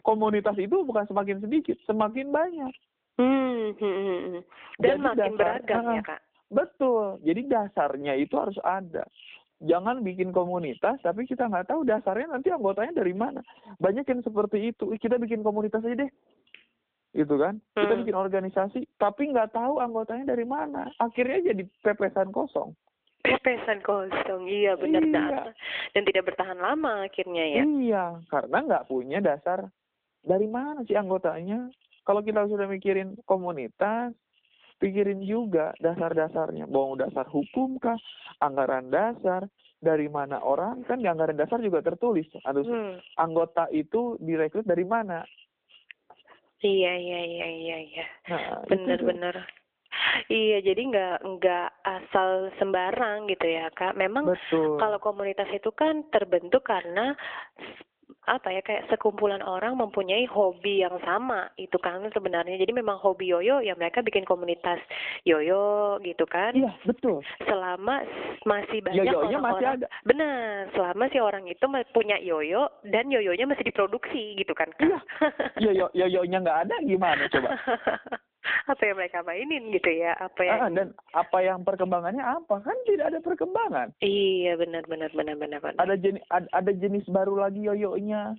[0.03, 2.73] komunitas itu bukan semakin sedikit, semakin banyak.
[3.21, 4.43] Hmm, hmm, hmm, hmm.
[4.81, 6.21] Dan Jadi makin dasar, beragam ya kak.
[6.53, 7.05] Betul.
[7.23, 9.05] Jadi dasarnya itu harus ada.
[9.63, 13.45] Jangan bikin komunitas, tapi kita nggak tahu dasarnya nanti anggotanya dari mana.
[13.79, 14.91] Banyak yang seperti itu.
[14.99, 16.11] Kita bikin komunitas aja deh,
[17.13, 17.61] gitu kan?
[17.77, 17.85] Hmm.
[17.85, 20.89] Kita bikin organisasi, tapi nggak tahu anggotanya dari mana.
[21.01, 22.73] Akhirnya jadi pepesan kosong.
[23.23, 25.55] Pepesan kosong, iya benar iya.
[25.95, 27.63] Dan tidak bertahan lama akhirnya ya.
[27.63, 29.71] Iya, karena nggak punya dasar
[30.27, 31.71] dari mana sih anggotanya
[32.03, 34.11] kalau kita sudah mikirin komunitas,
[34.83, 36.67] pikirin juga dasar-dasarnya.
[36.67, 37.95] Mau dasar hukum kah,
[38.43, 39.47] anggaran dasar,
[39.83, 42.27] dari mana orang, kan di anggaran dasar juga tertulis.
[42.47, 43.19] Harus hmm.
[43.19, 45.27] anggota itu direkrut dari mana.
[46.63, 48.07] Iya, iya, iya, iya, iya.
[48.31, 49.35] Nah, Benar-benar.
[50.33, 53.93] Iya, jadi nggak nggak asal sembarang gitu ya kak.
[53.99, 54.81] Memang Betul.
[54.81, 57.13] kalau komunitas itu kan terbentuk karena
[58.27, 62.59] apa ya kayak sekumpulan orang mempunyai hobi yang sama itu kan sebenarnya.
[62.59, 64.79] Jadi memang hobi yoyo ya mereka bikin komunitas
[65.23, 66.53] yoyo gitu kan.
[66.53, 67.25] Iya betul.
[67.45, 68.03] Selama
[68.47, 69.87] masih banyak orang, masih ada.
[70.03, 74.99] Benar selama si orang itu punya yoyo dan yoyonya masih diproduksi gitu kan iya.
[75.71, 77.51] Yoyo yoyonya nggak ada gimana coba
[78.67, 80.13] apa yang mereka mainin gitu ya?
[80.19, 82.63] Apa yang ah, dan apa yang perkembangannya apa?
[82.63, 83.89] Kan tidak ada perkembangan.
[84.03, 85.79] Iya benar benar benar benar, benar.
[85.79, 88.35] ada jenis ada, ada jenis baru lagi yoyonya.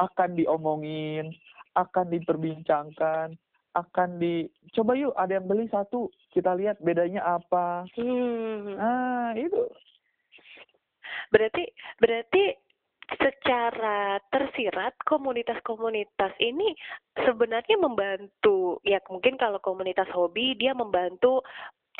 [0.00, 1.36] Akan diomongin
[1.76, 3.36] akan diperbincangkan
[3.72, 4.44] akan di
[4.76, 7.88] coba yuk ada yang beli satu kita lihat bedanya apa.
[7.96, 8.76] Hmm.
[8.76, 9.64] ah itu.
[11.32, 11.64] Berarti
[11.96, 12.52] berarti
[13.18, 16.72] secara tersirat komunitas-komunitas ini
[17.16, 21.44] sebenarnya membantu ya mungkin kalau komunitas hobi dia membantu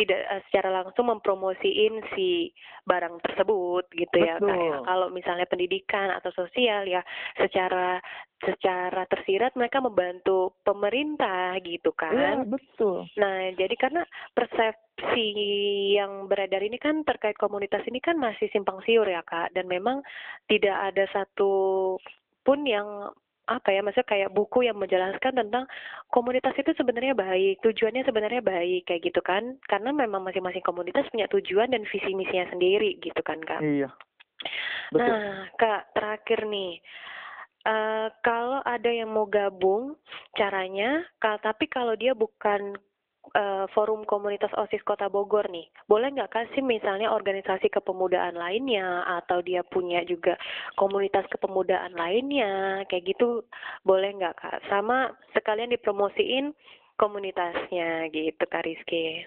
[0.00, 2.48] tidak uh, secara langsung mempromosiin si
[2.88, 7.04] barang tersebut gitu ya kayak kalau misalnya pendidikan atau sosial ya
[7.36, 8.00] secara
[8.42, 12.16] secara tersirat mereka membantu pemerintah gitu kan.
[12.16, 13.06] Ya, betul.
[13.14, 14.02] Nah jadi karena
[14.34, 15.28] persepsi
[15.94, 19.54] yang beredar ini kan terkait komunitas ini kan masih simpang siur ya kak.
[19.54, 20.02] Dan memang
[20.50, 21.94] tidak ada satu
[22.42, 23.14] pun yang
[23.50, 25.64] apa ya maksudnya kayak buku yang menjelaskan tentang
[26.14, 29.58] komunitas itu sebenarnya baik tujuannya sebenarnya baik kayak gitu kan.
[29.66, 33.60] Karena memang masing-masing komunitas punya tujuan dan visi misinya sendiri gitu kan kak.
[33.62, 33.90] Iya.
[34.90, 35.06] Betul.
[35.06, 36.78] nah kak terakhir nih.
[37.62, 39.94] Uh, kalau ada yang mau gabung
[40.34, 42.74] caranya kak tapi kalau dia bukan
[43.34, 49.40] uh, forum komunitas OSIS Kota Bogor nih, boleh nggak kasih misalnya organisasi kepemudaan lainnya atau
[49.40, 50.34] dia punya juga
[50.74, 53.46] komunitas kepemudaan lainnya, kayak gitu
[53.86, 54.58] boleh nggak kak?
[54.66, 56.52] Sama sekalian dipromosiin
[57.00, 59.26] komunitasnya gitu Kak Rizky.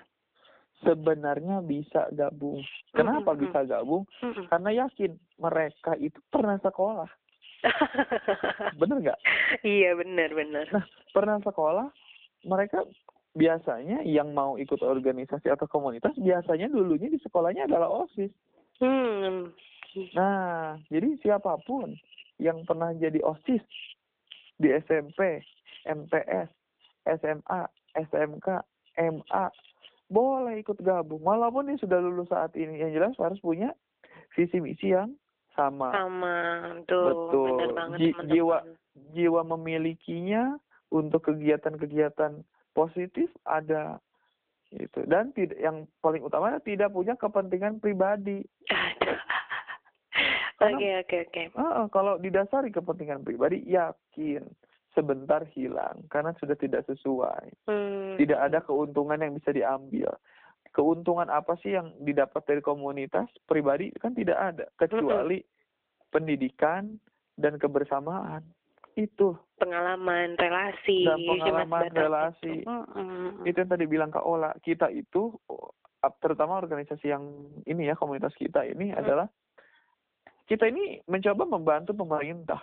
[0.83, 2.61] Sebenarnya bisa gabung.
[2.93, 3.43] Kenapa mm -hmm.
[3.47, 4.03] bisa gabung?
[4.21, 4.45] Mm -hmm.
[4.51, 7.09] Karena yakin mereka itu pernah sekolah.
[8.79, 9.19] bener nggak?
[9.65, 10.65] Iya bener bener.
[10.69, 11.89] Nah pernah sekolah,
[12.45, 12.85] mereka
[13.35, 18.31] biasanya yang mau ikut organisasi atau komunitas biasanya dulunya di sekolahnya adalah OSIS.
[18.79, 19.51] Hmm.
[20.15, 21.95] Nah, jadi siapa pun
[22.39, 23.63] yang pernah jadi OSIS
[24.55, 25.43] di SMP,
[25.83, 26.49] MTS,
[27.19, 27.61] SMA,
[27.95, 28.47] SMK,
[28.95, 29.45] MA,
[30.07, 31.23] boleh ikut gabung.
[31.23, 33.75] Walaupun dia sudah lulus saat ini, yang jelas harus punya
[34.35, 35.15] visi misi yang
[35.55, 35.91] sama.
[35.95, 36.35] Sama,
[36.87, 37.47] tuh, Betul.
[37.55, 38.31] benar banget Ji- teman-teman.
[38.31, 38.57] jiwa
[39.15, 40.43] jiwa memilikinya
[40.91, 42.43] untuk kegiatan-kegiatan
[42.75, 43.97] positif ada
[44.75, 48.43] itu dan tidak yang paling utama tidak punya kepentingan pribadi.
[50.55, 51.41] Oke, oke, oke.
[51.91, 54.43] Kalau didasari kepentingan pribadi yakin
[54.95, 57.67] sebentar hilang karena sudah tidak sesuai.
[57.67, 58.15] Hmm.
[58.15, 60.15] Tidak ada keuntungan yang bisa diambil.
[60.71, 65.43] Keuntungan apa sih yang didapat dari komunitas pribadi kan tidak ada kecuali
[66.07, 66.95] pendidikan
[67.35, 68.43] dan kebersamaan.
[68.95, 72.63] Itu pengalaman relasi dan pengalaman relasi.
[72.63, 72.75] itu.
[73.43, 75.35] Itu yang tadi bilang Kak Ola, kita itu
[75.99, 77.23] ap- terutama organisasi yang
[77.67, 78.99] ini ya komunitas kita ini Hmm.
[78.99, 79.27] adalah
[80.45, 82.61] kita ini mencoba membantu pemerintah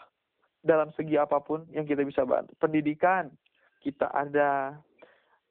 [0.62, 2.54] dalam segi apa pun yang kita bisa bantu.
[2.56, 3.28] Pendidikan
[3.82, 4.78] kita ada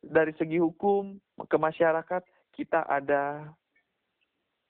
[0.01, 2.23] dari segi hukum ke masyarakat
[2.55, 3.51] kita ada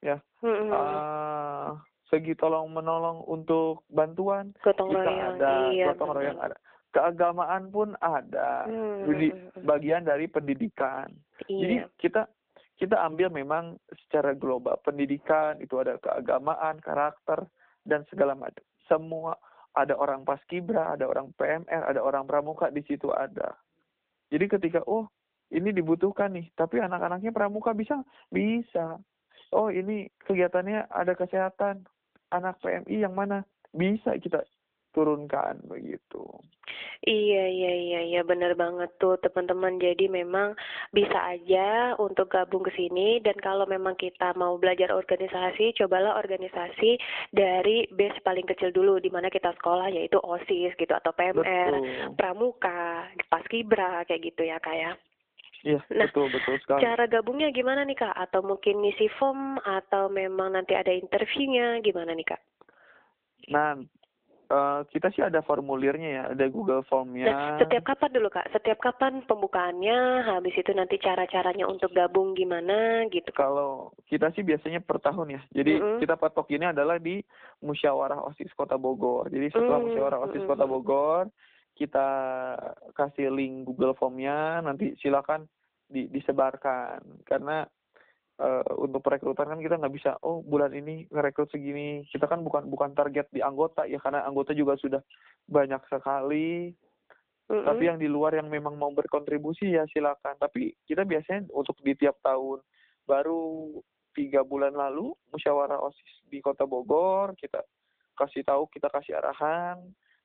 [0.02, 0.70] ya Mm-mm.
[0.74, 1.68] eh,
[2.12, 6.56] segi tolong menolong untuk bantuan gotong kita royong ada iya gotong royong ada.
[6.92, 8.68] Keagamaan pun ada.
[8.68, 9.64] Hmm, jadi hmm, hmm.
[9.64, 11.08] bagian dari pendidikan.
[11.48, 12.28] Jadi iya kita
[12.76, 14.76] kita ambil memang secara global.
[14.84, 17.48] Pendidikan itu ada keagamaan karakter
[17.88, 18.60] dan segala macam.
[18.84, 19.32] Semua
[19.72, 23.56] ada orang paskibra ada orang PMR ada orang pramuka di situ ada.
[24.28, 25.08] Jadi ketika oh
[25.48, 28.04] ini dibutuhkan nih tapi anak-anaknya pramuka bisa?
[28.28, 29.00] Bisa.
[29.56, 31.88] Oh ini kegiatannya ada kesehatan
[32.32, 34.44] anak PMI yang mana bisa kita
[34.92, 36.24] turunkan begitu
[37.02, 39.82] Iya, iya, iya, iya, benar banget tuh teman-teman.
[39.82, 40.54] Jadi memang
[40.94, 46.94] bisa aja untuk gabung ke sini dan kalau memang kita mau belajar organisasi, cobalah organisasi
[47.34, 52.14] dari base paling kecil dulu di mana kita sekolah yaitu OSIS gitu atau PMR, betul
[52.14, 54.94] Pramuka, Paskibra kayak gitu ya Kak ya.
[55.62, 58.14] Iya Nah, betul betul sekali Cara gabungnya gimana nih Kak?
[58.14, 62.42] Atau mungkin ngisi form atau memang nanti ada interviewnya gimana nih Kak?
[63.50, 63.74] Nah,
[64.46, 67.58] eh, kita sih ada formulirnya ya, ada Google Nah, Formnya.
[67.58, 68.46] setiap kapan dulu Kak?
[68.52, 69.98] Setiap kapan pembukaannya?
[70.28, 73.32] Habis itu nanti cara-caranya untuk gabung gimana gitu?
[73.32, 75.42] Kalau kita sih biasanya per tahun ya.
[75.50, 75.98] Jadi Mm-mm.
[75.98, 77.18] kita patok ini adalah di
[77.62, 79.26] Musyawarah OSIS Kota Bogor.
[79.32, 80.70] Jadi setelah Mm, Musyawarah OSIS mm, Kota mm.
[80.70, 81.24] Bogor,
[81.74, 82.08] kita
[82.96, 84.60] kasih link Google Formnya.
[84.60, 85.48] Nanti silakan
[85.88, 87.24] di, disebarkan.
[87.24, 87.64] Karena
[88.40, 92.04] eh, untuk perekrutan kan kita nggak bisa, oh bulan ini ngerekrut segini.
[92.08, 95.00] Kita kan bukan bukan target di anggota ya, karena anggota juga sudah
[95.48, 96.72] banyak sekali.
[97.50, 97.66] Mm-mm.
[97.66, 100.38] Tapi yang di luar yang memang mau berkontribusi ya silakan.
[100.38, 102.62] Tapi kita biasanya untuk di tiap tahun
[103.02, 103.68] baru
[104.12, 107.64] tiga bulan lalu musyawarah osis di kota Bogor kita
[108.14, 109.80] kasih tahu kita kasih arahan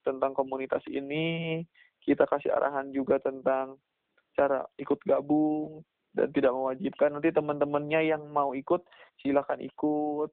[0.07, 1.59] tentang komunitas ini
[2.07, 3.75] kita kasih arahan juga tentang
[4.31, 5.83] cara ikut gabung
[6.15, 7.11] dan tidak mewajibkan.
[7.11, 8.87] Nanti teman-temannya yang mau ikut
[9.19, 10.31] silakan ikut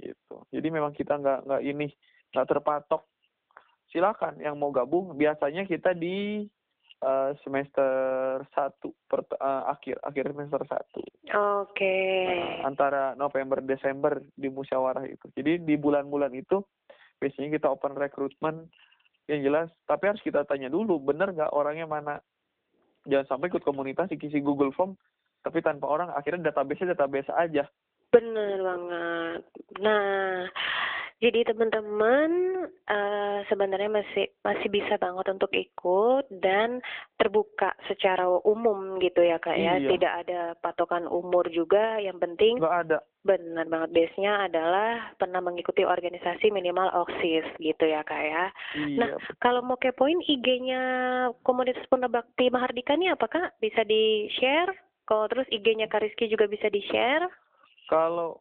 [0.00, 0.36] gitu.
[0.48, 1.92] Jadi memang kita nggak nggak ini
[2.32, 3.04] nggak terpatok.
[3.92, 6.46] Silakan yang mau gabung biasanya kita di
[7.02, 11.02] eh, semester satu per, eh, akhir akhir semester satu.
[11.66, 11.98] Oke.
[12.30, 15.26] Nah, antara November Desember di musyawarah itu.
[15.34, 16.62] Jadi di bulan-bulan itu
[17.20, 18.70] biasanya kita open recruitment
[19.30, 22.14] yang jelas tapi harus kita tanya dulu bener nggak orangnya mana
[23.06, 24.98] jangan sampai ikut komunitas isi Google Form
[25.46, 27.64] tapi tanpa orang akhirnya database database aja
[28.10, 29.42] Bener banget.
[29.78, 30.42] Nah,
[31.20, 32.30] jadi teman-teman
[32.88, 36.80] eh, sebenarnya masih masih bisa banget untuk ikut dan
[37.20, 39.76] terbuka secara umum gitu ya kak ya.
[39.76, 39.88] Iya.
[39.92, 42.00] Tidak ada patokan umur juga.
[42.00, 48.00] Yang penting nggak ada benar banget base-nya adalah pernah mengikuti organisasi minimal OSIS gitu ya
[48.00, 48.44] kak ya.
[48.80, 49.08] iya Nah,
[49.44, 50.82] Kalau mau kepoin IG-nya
[51.44, 54.72] komunitas Purna Bakti Mahardika nih apakah bisa di-share?
[55.04, 57.28] Kalau terus IG-nya Kak Rizky juga bisa di-share?
[57.90, 58.38] kalau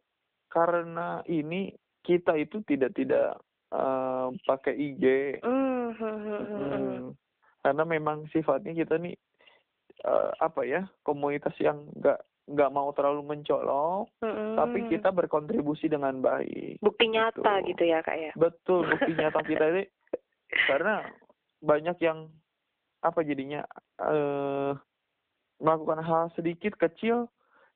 [0.53, 1.73] karena ini
[2.03, 3.37] kita itu tidak tidak
[3.73, 5.03] eh, pakai IG
[5.43, 6.69] Hmm, hmm, hmm, hmm, hmm.
[6.69, 7.03] Hmm,
[7.63, 9.15] karena memang sifatnya kita nih
[10.05, 12.19] eh, apa ya komunitas yang nggak
[12.49, 14.57] nggak mau terlalu mencolok Hmm.
[14.57, 17.69] tapi kita berkontribusi dengan baik bukti nyata gitu.
[17.77, 18.31] gitu ya kak ya.
[18.33, 19.83] betul bukti nyata kita ini
[20.65, 21.05] karena
[21.61, 22.27] banyak yang
[23.05, 23.63] apa jadinya
[24.01, 24.73] eh
[25.59, 27.27] melakukan hal sedikit kecil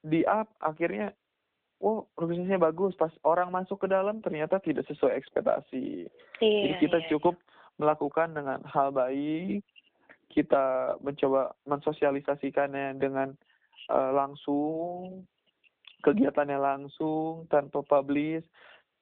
[0.04, 1.12] di up akhirnya
[1.84, 6.08] oh organisasinya bagus pas orang masuk ke dalam ternyata tidak sesuai ekspektasi
[6.40, 6.62] Iya.
[6.64, 7.08] jadi kita iya.
[7.12, 7.36] cukup
[7.76, 9.62] melakukan dengan hal baik
[10.32, 13.36] kita mencoba mensosialisasikannya dengan
[13.92, 15.28] eh, langsung
[16.02, 18.48] kegiatannya langsung tanpa publish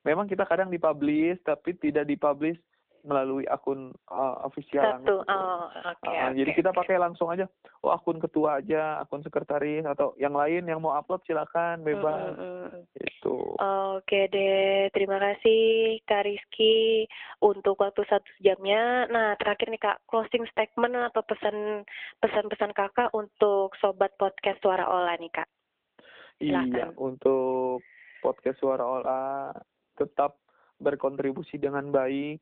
[0.02, 2.58] memang kita kadang dipublish tapi tidak dipublish
[3.02, 5.22] melalui akun uh, official Satu.
[5.22, 5.22] langsung.
[5.26, 6.06] Oh, oke.
[6.06, 7.46] Uh, oke, jadi kita pakai langsung aja,
[7.82, 12.38] oh akun ketua aja, akun sekretaris atau yang lain yang mau upload silakan bebas.
[12.38, 12.82] Mm, mm, mm.
[12.98, 13.36] Itu.
[13.98, 17.06] Oke deh, terima kasih Kak Rizky
[17.42, 19.06] untuk waktu satu jamnya.
[19.10, 21.86] Nah, terakhir nih Kak, closing statement atau pesan
[22.22, 25.50] pesan-pesan Kakak untuk sobat podcast Suara Ola nih Kak.
[26.42, 26.98] Iya, Silakan.
[26.98, 27.86] untuk
[28.22, 29.54] podcast Suara Ola
[29.94, 30.42] tetap
[30.82, 32.42] berkontribusi dengan baik,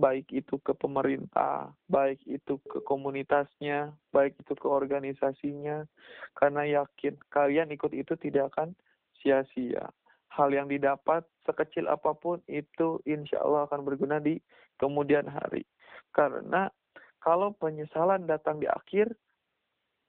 [0.00, 5.84] baik itu ke pemerintah, baik itu ke komunitasnya, baik itu ke organisasinya,
[6.32, 8.72] karena yakin kalian ikut itu tidak akan
[9.20, 9.92] sia-sia.
[10.32, 14.40] Hal yang didapat sekecil apa pun itu insya Allah akan berguna di
[14.80, 15.68] kemudian hari.
[16.16, 16.72] Karena
[17.20, 19.12] kalau penyesalan datang di akhir,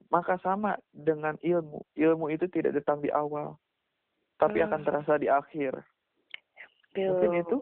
[0.08, 1.84] maka sama dengan ilmu.
[1.92, 3.60] Ilmu itu tidak datang di awal,
[4.40, 4.88] tapi akan Hmm.
[4.88, 5.76] terasa di akhir.
[6.96, 7.56] Mungkin itu.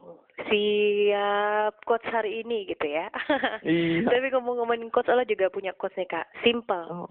[0.48, 3.10] Siap, quotes hari ini gitu ya.
[3.60, 4.08] Iya.
[4.08, 6.26] Tapi ngomong-ngomongin quotes, Allah juga punya quotes nih Kak.
[6.40, 6.86] Simple.
[6.88, 7.10] Oh,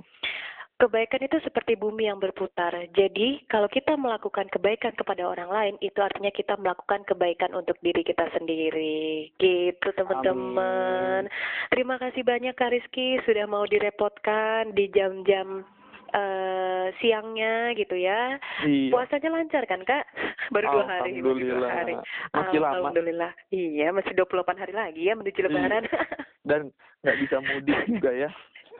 [0.79, 2.71] Kebaikan itu seperti bumi yang berputar.
[2.95, 7.99] Jadi, kalau kita melakukan kebaikan kepada orang lain, itu artinya kita melakukan kebaikan untuk diri
[7.99, 9.27] kita sendiri.
[9.35, 11.27] Gitu, teman-teman.
[11.67, 15.67] Terima kasih banyak Kak Rizky sudah mau direpotkan di jam-jam
[16.11, 18.37] eh, siangnya gitu ya.
[18.61, 18.89] iya.
[18.89, 20.03] Puasanya lancar kan, Kak?
[20.53, 21.17] Baru dua hari.
[21.17, 21.71] baru dua Alhamdulillah.
[21.71, 21.95] hari.
[22.31, 23.31] Masih lama Alhamdulillah.
[23.49, 25.47] Iya, masih 28 hari lagi ya menuju Iya.
[25.47, 25.83] lebaran.
[26.49, 26.61] dan
[27.01, 28.29] nggak bisa mudik juga ya.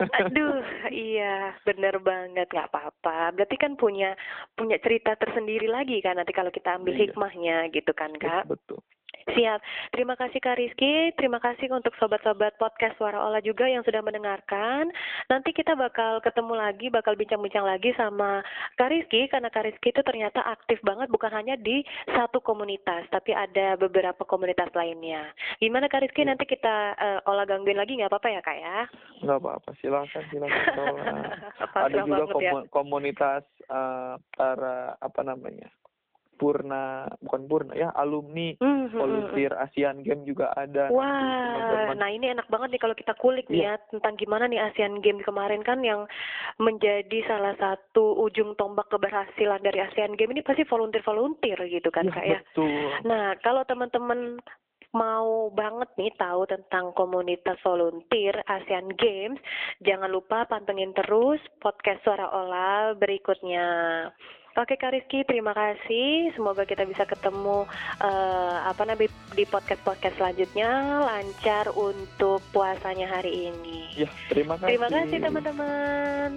[0.00, 3.36] Aduh, iya, bener banget, nggak apa-apa.
[3.36, 4.16] Berarti kan punya
[4.54, 7.00] punya cerita tersendiri lagi kan nanti kalau kita ambil Iya.
[7.06, 8.48] hikmahnya gitu kan, Kak.
[8.48, 8.80] Betul.
[9.30, 9.60] Siap.
[9.94, 11.14] Terima kasih Kak Rizky.
[11.14, 14.90] Terima kasih untuk sobat-sobat podcast Suara Olah juga yang sudah mendengarkan.
[15.30, 18.42] Nanti kita bakal ketemu lagi, bakal bincang-bincang lagi sama
[18.74, 23.30] Kak Rizky karena Kak Rizky itu ternyata aktif banget bukan hanya di satu komunitas, tapi
[23.30, 25.30] ada beberapa komunitas lainnya.
[25.62, 26.26] Gimana Kak Rizky?
[26.26, 26.34] Iya.
[26.34, 28.78] Nanti kita eh, olah gangguin lagi nggak apa-apa ya Kak ya?
[29.22, 30.64] Nggak apa-apa, silakan, silakan.
[30.74, 31.14] Sholat.
[31.74, 32.34] Pasrah Ada juga ya.
[32.34, 35.70] komu- komunitas eh, para apa namanya
[36.40, 38.96] purna bukan purna ya alumni Hmm, hmm, hmm, hmm.
[38.96, 40.88] volunteer Asian Games juga ada.
[40.88, 43.76] Wah, nah ini enak banget nih kalau kita kulik nih Iya.
[43.76, 46.08] ya tentang gimana nih ASEAN Games kemarin kan yang
[46.56, 52.14] menjadi salah satu ujung tombak keberhasilan dari ASEAN Games ini pasti volunteer-volunteer gitu kan Iya,
[52.16, 52.40] Kak ya.
[52.40, 52.88] betul.
[53.04, 54.40] Nah, kalau teman-teman
[54.90, 59.38] mau banget nih tahu tentang komunitas volunteer ASEAN Games,
[59.80, 63.66] jangan lupa pantengin terus podcast Suara Olah berikutnya.
[64.58, 66.34] Oke Kak Rizky, terima kasih.
[66.34, 67.70] Semoga kita bisa ketemu
[68.02, 73.94] eh, apa namanya di podcast-podcast selanjutnya lancar untuk puasanya hari ini.
[73.94, 74.74] Ya, terima kasih.
[74.74, 76.30] Terima kasih teman-teman.